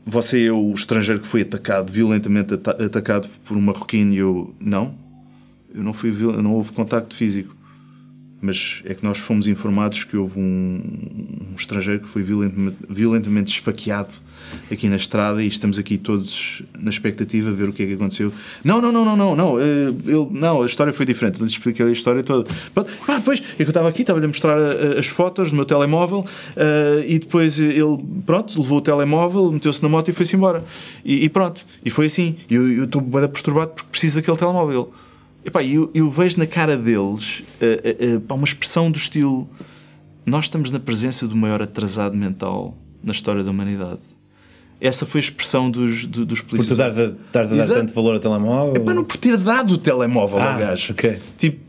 [0.06, 4.96] você é o estrangeiro que foi atacado, violentamente atacado por um marroquino, e eu, não.
[5.76, 7.54] Eu não fui, não houve contacto físico.
[8.39, 10.82] Mas é que nós fomos informados que houve um,
[11.52, 14.13] um estrangeiro que foi violentamente, violentamente esfaqueado
[14.71, 17.93] aqui na estrada e estamos aqui todos na expectativa de ver o que é que
[17.93, 18.32] aconteceu.
[18.63, 21.86] Não, não, não, não, não, não, eh, ele, não a história foi diferente, não expliquei
[21.86, 22.50] a história toda.
[22.73, 22.91] Pronto.
[23.08, 25.65] Ah, depois, é que eu estava aqui, estava-lhe a mostrar eh, as fotos do meu
[25.65, 30.63] telemóvel uh, e depois ele, pronto, levou o telemóvel, meteu-se na moto e foi-se embora.
[31.04, 32.36] E, e, pronto, e foi assim.
[32.50, 34.93] Eu estou bem perturbado porque preciso daquele telemóvel.
[35.48, 39.50] Epá, eu, eu vejo na cara deles uh, uh, uma expressão do estilo:
[40.26, 44.02] nós estamos na presença do maior atrasado mental na história da humanidade.
[44.82, 46.68] Essa foi a expressão dos, dos polícias.
[46.68, 48.74] Por tu dar, dar, dar tanto valor ao telemóvel?
[48.76, 50.92] É para não por ter dado o telemóvel ah, ao gajo.
[50.92, 51.18] Okay.
[51.38, 51.62] Tipo,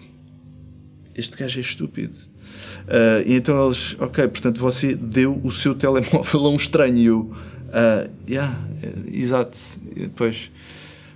[1.15, 2.19] este gajo é estúpido.
[2.19, 6.99] Uh, e então eles, ok, portanto você deu o seu telemóvel a um estranho.
[6.99, 8.59] E eu, uh, yeah,
[9.11, 9.57] exato.
[9.95, 10.51] E depois,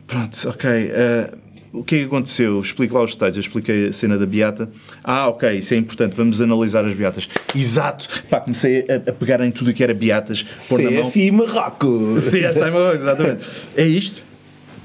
[0.07, 0.71] pronto, ok.
[0.71, 2.61] Uh, o que é que aconteceu?
[2.61, 3.37] Explico lá os detalhes.
[3.37, 4.71] Eu expliquei a cena da beata.
[5.03, 6.15] Ah, ok, isso é importante.
[6.15, 7.29] Vamos analisar as beatas.
[7.55, 8.07] Exato.
[8.29, 10.43] Pá, comecei a, a pegar em tudo o que era beatas.
[10.43, 12.25] CFI Marrocos.
[12.29, 13.47] CSI Marrocos, exatamente.
[13.75, 14.23] É isto.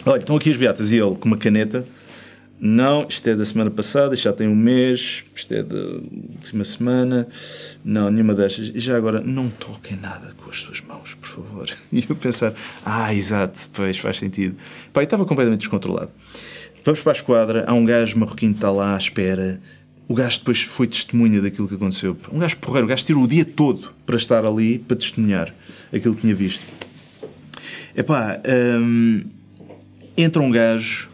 [0.05, 0.91] Olha, estão aqui as beatas.
[0.93, 1.83] E ele, com uma caneta,
[2.59, 7.27] Não, isto é da semana passada, já tem um mês, isto é da última semana.
[7.83, 8.71] Não, nenhuma destas.
[8.73, 11.69] E já agora, não toquem nada com as suas mãos, por favor.
[11.91, 12.53] E eu pensar,
[12.85, 14.55] ah, exato, pois faz sentido.
[14.93, 16.11] Pá, eu estava completamente descontrolado.
[16.87, 19.59] Vamos para a esquadra, há um gajo marroquino que está lá à espera.
[20.07, 22.15] O gajo depois foi testemunha daquilo que aconteceu.
[22.31, 25.53] Um gajo porreiro, o gajo tirou o dia todo para estar ali para testemunhar
[25.93, 26.65] aquilo que tinha visto.
[27.93, 28.39] Epá,
[28.79, 29.21] hum,
[30.15, 31.09] entra um gajo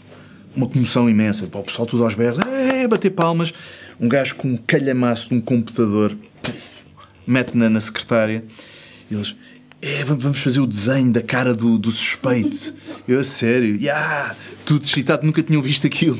[0.55, 1.47] uma comoção imensa.
[1.47, 3.51] Pá, o pessoal tudo aos berros, é, bater palmas.
[3.99, 6.15] Um gajo com um calhamaço de um computador
[7.25, 8.43] mete na, na secretária
[9.09, 9.36] e eles,
[9.83, 12.73] é, vamos fazer o desenho da cara do, do suspeito.
[13.05, 14.33] Eu, a sério, yeah,
[14.65, 16.17] tudo excitado, nunca tinham visto aquilo.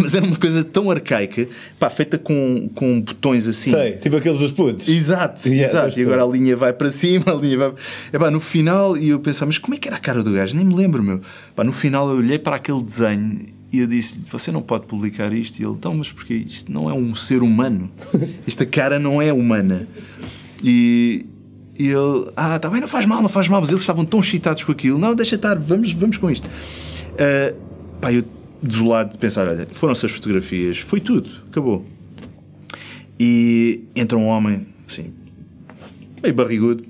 [0.00, 1.46] Mas era uma coisa tão arcaica,
[1.78, 3.72] pá, feita com, com botões assim.
[3.72, 4.88] Sei, tipo aqueles dos putos.
[4.88, 6.00] Exato, yeah, exato.
[6.00, 7.72] E agora a linha vai para cima, a linha vai.
[8.10, 10.32] É pá, no final, e eu pensava, mas como é que era a cara do
[10.32, 10.56] gajo?
[10.56, 11.20] Nem me lembro, meu.
[11.54, 13.38] Pá, no final eu olhei para aquele desenho
[13.70, 15.58] e eu disse Você não pode publicar isto.
[15.58, 17.90] E ele: Então, mas porque isto não é um ser humano.
[18.48, 19.86] Esta cara não é humana.
[20.62, 21.26] E,
[21.78, 23.60] e ele: Ah, tá bem, não faz mal, não faz mal.
[23.60, 24.98] Mas eles estavam tão excitados com aquilo.
[24.98, 26.46] Não, deixa estar, vamos, vamos com isto.
[26.46, 27.54] Uh,
[28.00, 28.24] pá, eu
[28.62, 31.84] desolado de pensar: Olha, foram-se as fotografias, foi tudo, acabou.
[33.18, 35.12] E entra um homem, assim,
[36.22, 36.84] meio barrigudo.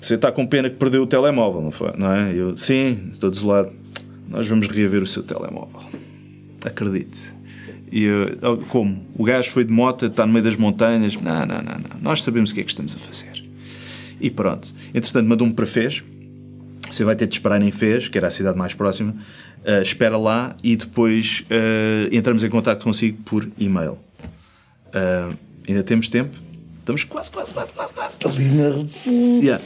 [0.00, 1.92] Você está com pena que perdeu o telemóvel, não foi?
[1.98, 2.32] Não é?
[2.32, 3.70] Eu, sim, estou desolado
[4.28, 5.80] nós vamos reaver o seu telemóvel.
[6.64, 7.34] Acredite.
[7.90, 9.02] E eu, como?
[9.14, 11.16] O gajo foi de moto, está no meio das montanhas.
[11.16, 12.00] Não, não, não, não.
[12.00, 13.37] Nós sabemos o que é que estamos a fazer.
[14.20, 14.68] E pronto.
[14.94, 16.02] Entretanto, mandou-me para Fez.
[16.90, 19.14] Você vai ter de esperar em Fez, que era a cidade mais próxima.
[19.58, 23.98] Uh, espera lá e depois uh, entramos em contato consigo por e-mail.
[24.88, 25.36] Uh,
[25.68, 26.36] ainda temos tempo?
[26.80, 28.16] Estamos quase, quase, quase, quase, quase.
[28.24, 28.68] Ali na...
[29.42, 29.62] yeah.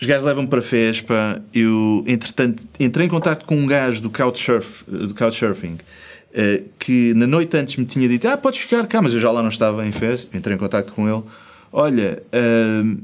[0.00, 1.40] Os gajos levam para Fez, pá.
[1.52, 5.78] Eu, entretanto, entrei em contato com um gajo do Couchsurf, do Couchsurfing
[6.78, 9.42] que na noite antes me tinha dito: Ah, podes ficar cá, mas eu já lá
[9.42, 10.26] não estava em Fez.
[10.32, 11.22] Entrei em contato com ele:
[11.72, 12.98] Olha, uh,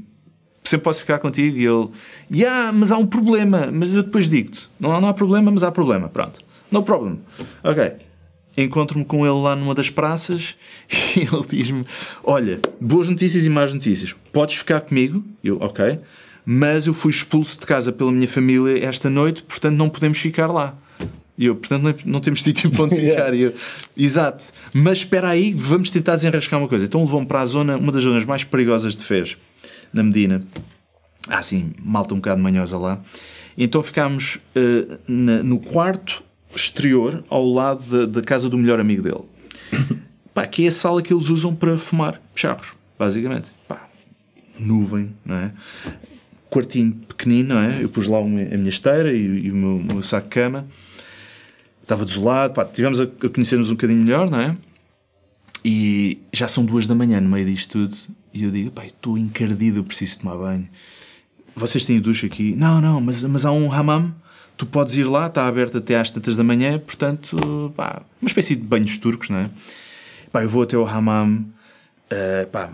[0.63, 1.57] sempre posso ficar contigo.
[1.57, 1.89] E ele:
[2.31, 4.67] Yeah, mas há um problema, mas eu depois digo-te.
[4.79, 6.09] Não, não há problema, mas há problema.
[6.09, 6.39] Pronto,
[6.71, 7.19] no problem.
[7.63, 7.93] Ok.
[8.57, 10.55] Encontro-me com ele lá numa das praças
[11.17, 11.85] e ele diz-me:
[12.23, 14.15] Olha, boas notícias e más notícias.
[14.31, 15.23] Podes ficar comigo?
[15.43, 15.99] Eu, ok
[16.45, 20.47] mas eu fui expulso de casa pela minha família esta noite, portanto não podemos ficar
[20.47, 20.75] lá.
[21.37, 23.33] E eu, portanto, não, não temos sítio para onde ficar.
[23.33, 23.37] yeah.
[23.37, 23.53] eu,
[23.97, 24.45] Exato.
[24.73, 26.85] Mas espera aí, vamos tentar desenrascar uma coisa.
[26.85, 29.37] Então levou-me para a zona, uma das zonas mais perigosas de Fez,
[29.93, 30.43] na Medina.
[31.27, 33.01] Ah, sim, malta um bocado manhosa lá.
[33.57, 36.23] Então ficámos uh, na, no quarto
[36.55, 39.23] exterior, ao lado da, da casa do melhor amigo dele.
[40.33, 43.51] Pá, que é a sala que eles usam para fumar charros, basicamente.
[43.67, 43.87] Pá,
[44.59, 45.51] nuvem, não é?
[46.55, 47.83] quartinho pequenino, não é?
[47.83, 50.65] Eu pus lá a minha esteira e, e o meu, meu, saco de cama.
[51.85, 54.57] Estava desolado, pá, tivemos a, conhecer-nos um bocadinho melhor, não é?
[55.63, 57.95] E já são duas da manhã no meio disto tudo.
[58.33, 60.67] E eu digo, pá, estou encardido, eu preciso tomar banho.
[61.55, 62.55] Vocês têm ducha aqui?
[62.55, 64.11] Não, não, mas, mas há um hammam.
[64.57, 68.55] Tu podes ir lá, está aberto até às tantas da manhã, portanto, pá, uma espécie
[68.55, 69.49] de banhos turcos, não é?
[70.31, 71.45] Pá, eu vou até ao hammam,
[72.11, 72.71] uh, pá,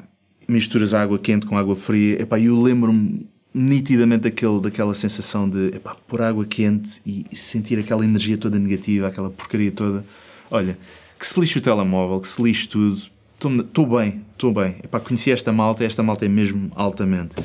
[0.47, 2.21] misturas água quente com água fria.
[2.21, 8.03] Epá, eu lembro-me nitidamente daquele, daquela sensação de epá, pôr água quente e, sentir aquela
[8.03, 10.05] energia toda negativa, aquela porcaria toda.
[10.49, 10.77] Olha,
[11.19, 13.01] que se lixe o telemóvel, que se lixe tudo.
[13.35, 14.75] Estou bem, estou bem.
[14.83, 17.35] Epá, conheci esta malta, esta malta é mesmo altamente.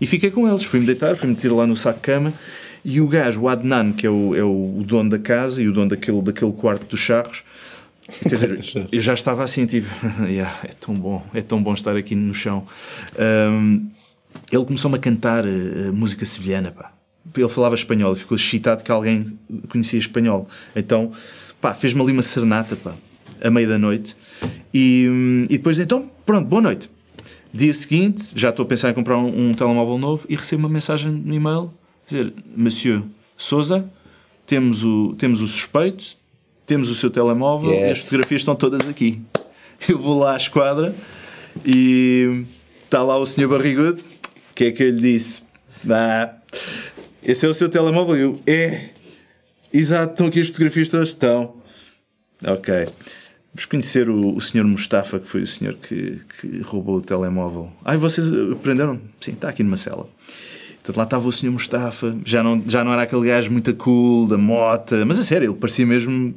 [0.00, 2.32] E fiquei com eles, fui-me deitar, fui-me tirar lá no saco de cama
[2.84, 5.72] e o gajo, o Adnan, que é o, é o dono da casa e o
[5.72, 7.44] dono daquele, daquele quarto dos charros,
[8.20, 9.88] Quer dizer, eu já estava assim, tipo,
[10.26, 12.66] yeah, é tão bom, é tão bom estar aqui no chão.
[13.18, 13.88] Um,
[14.52, 16.92] ele começou-me a cantar uh, música sevilhana, pá.
[17.34, 19.24] Ele falava espanhol, ficou excitado que alguém
[19.68, 20.46] conhecia espanhol.
[20.76, 21.12] Então,
[21.60, 22.94] pá, fez-me ali uma serenata, pá,
[23.42, 24.14] à meia da noite.
[24.74, 26.90] E, hum, e depois, então, pronto, boa noite.
[27.50, 30.68] Dia seguinte, já estou a pensar em comprar um, um telemóvel novo e recebo uma
[30.68, 31.72] mensagem no e-mail
[32.06, 33.02] dizer: Monsieur
[33.36, 33.88] Souza,
[34.46, 36.16] temos o, temos o suspeito,
[36.66, 37.80] temos o seu telemóvel yes.
[37.80, 39.20] e as fotografias estão todas aqui.
[39.88, 40.94] Eu vou lá à esquadra
[41.64, 42.44] e
[42.84, 44.02] está lá o senhor barrigudo
[44.52, 45.44] o que é que eu lhe disse?
[45.90, 46.34] Ah,
[47.22, 48.16] esse é o seu telemóvel?
[48.16, 48.90] Eu, é.
[49.72, 51.08] Exato, estão aqui as fotografias todas?
[51.08, 51.56] Estão.
[52.44, 52.86] Ok.
[53.54, 57.72] Vamos conhecer o, o senhor Mustafa, que foi o senhor que, que roubou o telemóvel.
[57.82, 59.00] Ai, vocês aprenderam?
[59.20, 60.06] Sim, está aqui numa cela.
[60.74, 64.26] Portanto, lá estava o senhor Mustafa, já não, já não era aquele gajo muito cool,
[64.26, 66.34] da mota, mas a sério, ele parecia mesmo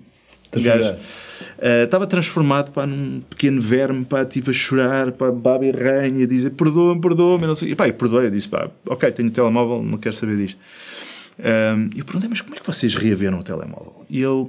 [0.62, 0.98] gajo.
[1.58, 6.24] Uh, estava transformado pá, num pequeno verme, pá, tipo a chorar, pá, baba e ranha,
[6.24, 7.46] a dizer perdoa-me, perdoa-me.
[7.64, 10.60] E pá, eu perdoei, eu disse pá, ok, tenho o telemóvel, não quero saber disto.
[11.38, 14.06] Um, eu perguntei, mas como é que vocês reaveram o telemóvel?
[14.10, 14.48] E ele,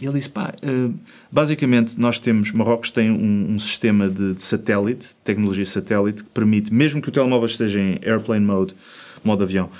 [0.00, 0.94] ele disse: pá, uh,
[1.30, 6.72] basicamente nós temos, Marrocos tem um, um sistema de, de, satélite, tecnologia satélite, que permite,
[6.72, 8.74] mesmo que o telemóvel esteja em airplane mode,
[9.24, 9.70] modo avião,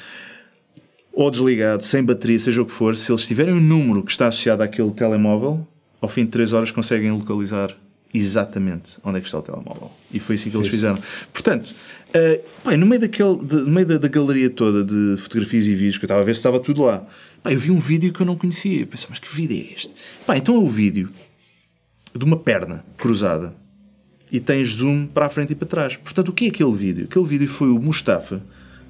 [1.19, 4.29] ou desligado, sem bateria, seja o que for, se eles tiverem um número que está
[4.29, 5.67] associado àquele telemóvel,
[6.01, 7.77] ao fim de 3 horas conseguem localizar
[8.15, 9.91] exatamente onde é que está o telemóvel.
[10.13, 10.97] E foi assim que eles fizeram.
[11.33, 11.75] Portanto,
[12.11, 15.75] uh, bem, no meio, daquele, de, no meio da, da, galeria toda de fotografias e
[15.75, 17.05] vídeos que eu estava a ver, estava tudo lá.
[17.45, 18.83] Bem, eu vi um vídeo que eu não conhecia.
[18.83, 19.93] Eu pensei, mas que vídeo é este?
[20.25, 21.11] Bem, então é o vídeo
[22.17, 23.57] de uma perna cruzada
[24.31, 25.97] e tens zoom para a frente e para trás.
[25.97, 27.07] Portanto, o que é aquele vídeo?
[27.11, 28.41] Aquele vídeo foi o Mustafa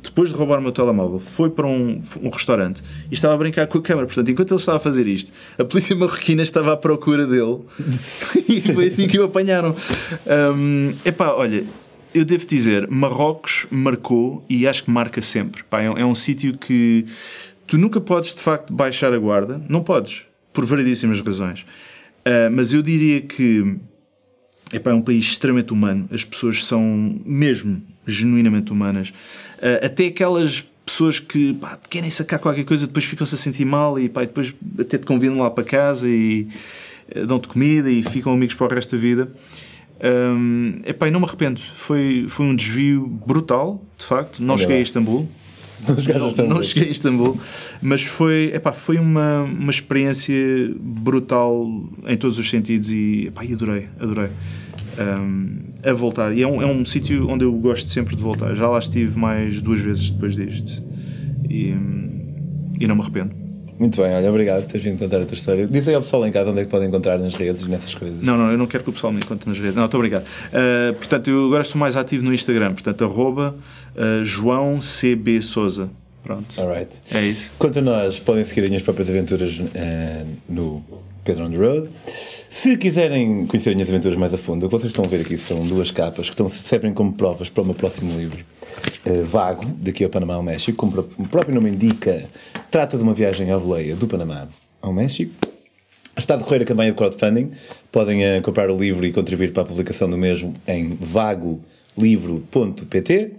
[0.02, 3.66] depois de roubar o meu telemóvel, foi para um, um restaurante e estava a brincar
[3.66, 4.06] com a câmera.
[4.06, 7.60] Portanto, enquanto ele estava a fazer isto, a polícia marroquina estava à procura dele
[8.48, 9.74] e foi assim que o apanharam.
[10.54, 11.64] Um, epá, olha,
[12.14, 15.62] eu devo dizer, Marrocos marcou e acho que marca sempre.
[15.64, 17.06] Pá, é, é um sítio que
[17.66, 21.62] tu nunca podes de facto baixar a guarda, não podes, por variedíssimas razões.
[22.20, 23.78] Uh, mas eu diria que
[24.72, 29.10] epá, é um país extremamente humano, as pessoas são mesmo genuinamente humanas.
[29.58, 33.98] Uh, até aquelas pessoas que pá, querem sacar qualquer coisa, depois ficam-se a sentir mal
[33.98, 36.48] e pá, depois até te convidam lá para casa e
[37.14, 39.30] uh, dão-te comida e ficam amigos para o resto da vida.
[40.00, 41.60] Um, epá, não me arrependo.
[41.74, 44.42] Foi, foi um desvio brutal, de facto.
[44.42, 45.28] Não cheguei a Istambul.
[45.86, 47.38] Não, não, não cheguei a Istambul,
[47.80, 50.34] mas foi, epá, foi uma, uma experiência
[50.78, 51.66] brutal
[52.06, 54.28] em todos os sentidos e epá, adorei, adorei
[54.98, 56.36] um, a voltar.
[56.36, 58.54] E é um, é um sítio onde eu gosto sempre de voltar.
[58.54, 60.82] Já lá estive mais duas vezes depois disto
[61.48, 61.74] e,
[62.80, 63.47] e não me arrependo.
[63.78, 65.66] Muito bem, olha, obrigado por teres vindo contar a tua história.
[65.66, 67.94] Diz aí ao pessoal em casa onde é que podem encontrar nas redes e nessas
[67.94, 68.20] coisas.
[68.20, 69.74] Não, não, eu não quero que o pessoal me encontre nas redes.
[69.74, 70.24] Não, estou obrigado.
[70.24, 73.54] Uh, portanto, eu agora estou mais ativo no Instagram, portanto, arroba
[73.94, 75.88] uh, João CB Souza.
[76.24, 76.60] Pronto.
[76.60, 76.98] Alright.
[77.12, 77.50] É isso.
[77.58, 80.82] Quanto a nós, podem seguir as minhas próprias aventuras uh, no
[81.28, 81.90] Pedro on the Road.
[82.48, 85.20] Se quiserem conhecer as minhas aventuras mais a fundo, o que vocês estão a ver
[85.20, 88.42] aqui são duas capas que estão, servem como provas para o meu próximo livro,
[89.04, 90.78] uh, Vago, daqui ao Panamá ao México.
[90.78, 92.24] Como o próprio nome indica,
[92.70, 94.48] trata de uma viagem à boleia do Panamá
[94.80, 95.34] ao México.
[96.16, 97.50] Está a decorrer a campanha de crowdfunding.
[97.92, 103.32] Podem uh, comprar o livro e contribuir para a publicação do mesmo em vagolivro.pt.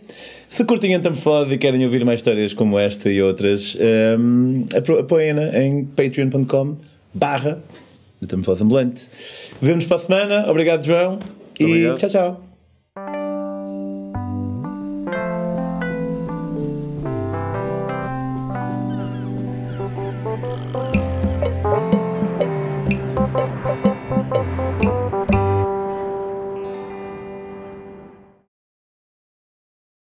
[0.48, 3.76] Se curtem a Tamfose e querem ouvir mais histórias como esta e outras,
[4.20, 6.78] um, ehm, apoiem-na em patreon.com
[7.14, 7.60] barra
[8.22, 9.08] Metamorfose Ambulante.
[9.62, 10.50] Vemos para a semana.
[10.50, 11.14] Obrigado, João.
[11.14, 11.98] Muito e obrigado.
[11.98, 12.49] tchau, tchau.